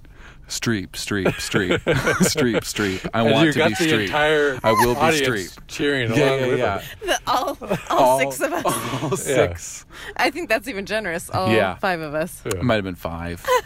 Streep, 0.49 0.89
streep, 0.93 1.27
streep, 1.35 1.79
streep, 2.25 2.57
streep. 2.63 3.11
I 3.13 3.21
And 3.23 3.33
want 3.33 3.47
you 3.47 3.53
to 3.53 3.59
got 3.59 3.69
be 3.69 3.75
the 3.87 3.93
streep. 3.93 4.05
entire 4.07 4.59
I 4.65 4.73
will 4.73 4.95
be 4.95 5.01
audience 5.01 5.55
streep. 5.57 5.59
cheering 5.69 6.11
Yeah, 6.15 6.17
along 6.31 6.39
yeah, 6.41 6.47
with 6.47 6.59
yeah. 6.59 6.83
The- 7.05 7.21
all 7.27 7.59
all, 7.91 8.19
six 8.33 8.41
of 8.41 8.53
us. 8.55 9.03
All 9.03 9.17
six. 9.17 9.85
I 10.17 10.31
think 10.31 10.49
that's 10.49 10.67
even 10.67 10.87
generous. 10.87 11.29
All 11.29 11.51
Yeah. 11.53 11.75
five 11.77 12.01
of 12.01 12.15
us. 12.15 12.41
It 12.47 12.63
might 12.63 12.77
have 12.77 12.85
been 12.85 12.95
five. 12.95 13.45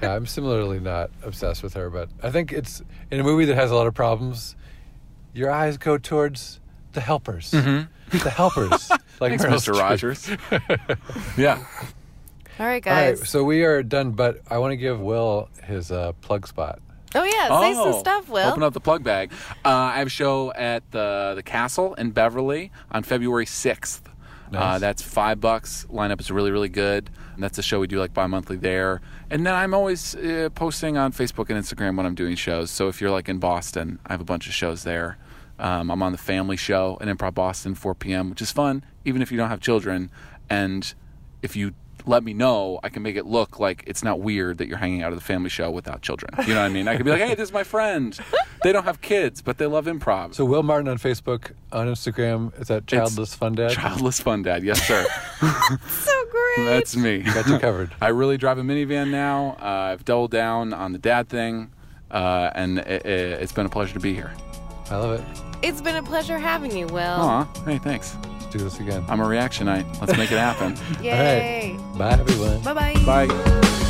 Yeah, 0.00 0.14
I'm 0.14 0.26
similarly 0.26 0.78
not 0.78 1.10
obsessed 1.24 1.64
with 1.64 1.74
her, 1.74 1.90
but 1.90 2.08
I 2.22 2.30
think 2.30 2.52
it's 2.52 2.80
in 3.10 3.18
a 3.18 3.24
movie 3.24 3.46
that 3.46 3.56
has 3.56 3.72
a 3.72 3.74
lot 3.74 3.88
of 3.88 3.94
problems. 3.94 4.54
Your 5.34 5.50
eyes 5.50 5.76
go 5.76 5.98
towards 5.98 6.60
the 6.92 7.00
helpers, 7.00 7.50
the 7.50 7.88
helpers, 8.32 8.90
like 9.18 9.32
Mm-hmm. 9.32 9.42
Meryl 9.52 9.56
Mr. 9.56 9.72
Rogers. 9.76 10.30
yeah. 11.36 11.64
All 12.58 12.66
right, 12.66 12.84
All 12.86 12.92
right, 12.92 13.16
guys. 13.16 13.28
so 13.28 13.44
we 13.44 13.64
are 13.64 13.82
done, 13.82 14.12
but 14.12 14.40
I 14.50 14.58
want 14.58 14.72
to 14.72 14.76
give 14.76 15.00
Will 15.00 15.48
his 15.64 15.90
uh, 15.92 16.12
plug 16.20 16.46
spot. 16.46 16.80
oh 17.14 17.22
yeah, 17.24 17.60
say 17.60 17.74
some 17.74 17.92
stuff, 18.00 18.28
Will. 18.28 18.48
Open 18.48 18.62
up 18.62 18.72
the 18.74 18.80
plug 18.80 19.04
bag. 19.04 19.32
Uh, 19.64 19.68
I 19.68 19.98
have 19.98 20.08
a 20.08 20.10
show 20.10 20.52
at 20.52 20.90
the 20.90 21.34
the 21.36 21.42
Castle 21.42 21.94
in 21.94 22.10
Beverly 22.10 22.72
on 22.90 23.02
February 23.04 23.46
sixth. 23.46 24.08
Uh, 24.48 24.50
Nice. 24.52 24.80
that's 24.80 25.02
five 25.02 25.40
bucks. 25.40 25.86
Lineup 25.90 26.20
is 26.20 26.30
really 26.30 26.50
really 26.50 26.68
good. 26.70 27.10
And 27.34 27.42
that's 27.44 27.56
a 27.58 27.62
show 27.62 27.78
we 27.78 27.86
do 27.86 28.00
like 28.00 28.12
bi-monthly 28.14 28.56
there. 28.56 29.00
And 29.30 29.46
then 29.46 29.54
I'm 29.54 29.72
always 29.72 30.16
uh, 30.16 30.48
posting 30.56 30.96
on 30.96 31.12
Facebook 31.12 31.50
and 31.50 31.62
Instagram 31.62 31.96
when 31.96 32.04
I'm 32.06 32.16
doing 32.16 32.34
shows. 32.34 32.68
So 32.72 32.88
if 32.88 33.00
you're 33.00 33.12
like 33.12 33.28
in 33.28 33.38
Boston, 33.38 34.00
I 34.04 34.12
have 34.14 34.20
a 34.20 34.24
bunch 34.24 34.48
of 34.48 34.54
shows 34.54 34.82
there. 34.82 35.18
Um, 35.60 35.90
I'm 35.90 36.02
on 36.02 36.10
the 36.10 36.18
Family 36.18 36.56
Show 36.56 36.96
in 37.00 37.08
Improv 37.08 37.34
Boston, 37.34 37.76
4 37.76 37.94
p.m., 37.94 38.30
which 38.30 38.42
is 38.42 38.50
fun, 38.50 38.84
even 39.04 39.22
if 39.22 39.30
you 39.30 39.38
don't 39.38 39.50
have 39.50 39.60
children. 39.60 40.10
And 40.50 40.92
if 41.42 41.54
you 41.54 41.74
let 42.08 42.24
me 42.24 42.32
know, 42.32 42.80
I 42.82 42.88
can 42.88 43.02
make 43.02 43.16
it 43.16 43.26
look 43.26 43.60
like 43.60 43.84
it's 43.86 44.02
not 44.02 44.20
weird 44.20 44.58
that 44.58 44.68
you're 44.68 44.78
hanging 44.78 45.02
out 45.02 45.12
at 45.12 45.18
the 45.18 45.24
family 45.24 45.50
show 45.50 45.70
without 45.70 46.02
children. 46.02 46.30
You 46.46 46.54
know 46.54 46.60
what 46.60 46.66
I 46.66 46.68
mean? 46.70 46.88
I 46.88 46.96
can 46.96 47.04
be 47.04 47.10
like, 47.10 47.20
hey, 47.20 47.34
this 47.34 47.48
is 47.48 47.52
my 47.52 47.64
friend. 47.64 48.18
They 48.62 48.72
don't 48.72 48.84
have 48.84 49.00
kids, 49.00 49.42
but 49.42 49.58
they 49.58 49.66
love 49.66 49.86
improv. 49.86 50.34
So 50.34 50.44
Will 50.44 50.62
Martin 50.62 50.88
on 50.88 50.98
Facebook, 50.98 51.52
on 51.70 51.86
Instagram, 51.86 52.58
is 52.60 52.68
that 52.68 52.86
Childless 52.86 53.34
Fun 53.34 53.54
Dad? 53.54 53.72
Childless 53.72 54.20
fun 54.20 54.42
dad, 54.42 54.64
yes, 54.64 54.86
sir. 54.86 55.06
so 55.88 56.24
great. 56.30 56.66
That's 56.66 56.96
me. 56.96 57.18
Got 57.18 57.46
you 57.46 57.58
covered. 57.58 57.92
I 58.00 58.08
really 58.08 58.36
drive 58.36 58.58
a 58.58 58.62
minivan 58.62 59.10
now. 59.10 59.56
Uh, 59.60 59.92
I've 59.92 60.04
doubled 60.04 60.30
down 60.30 60.72
on 60.72 60.92
the 60.92 60.98
dad 60.98 61.28
thing, 61.28 61.70
uh, 62.10 62.50
and 62.54 62.78
it, 62.78 63.06
it, 63.06 63.42
it's 63.42 63.52
been 63.52 63.66
a 63.66 63.70
pleasure 63.70 63.94
to 63.94 64.00
be 64.00 64.14
here. 64.14 64.32
I 64.90 64.96
love 64.96 65.20
it. 65.20 65.26
It's 65.62 65.80
been 65.80 65.96
a 65.96 66.02
pleasure 66.02 66.38
having 66.38 66.76
you, 66.76 66.86
Will. 66.86 67.02
Aw, 67.02 67.44
hey, 67.64 67.78
thanks. 67.78 68.16
Let's 68.48 68.56
do 68.56 68.64
this 68.64 68.80
again. 68.80 69.04
I'm 69.10 69.20
a 69.20 69.24
reactionite. 69.24 70.00
Let's 70.00 70.16
make 70.16 70.32
it 70.32 70.38
happen. 70.38 70.74
Yay. 71.02 71.78
Bye, 71.98 72.12
everyone. 72.12 72.62
Bye 72.62 72.94
bye. 73.04 73.26
Bye. 73.26 73.84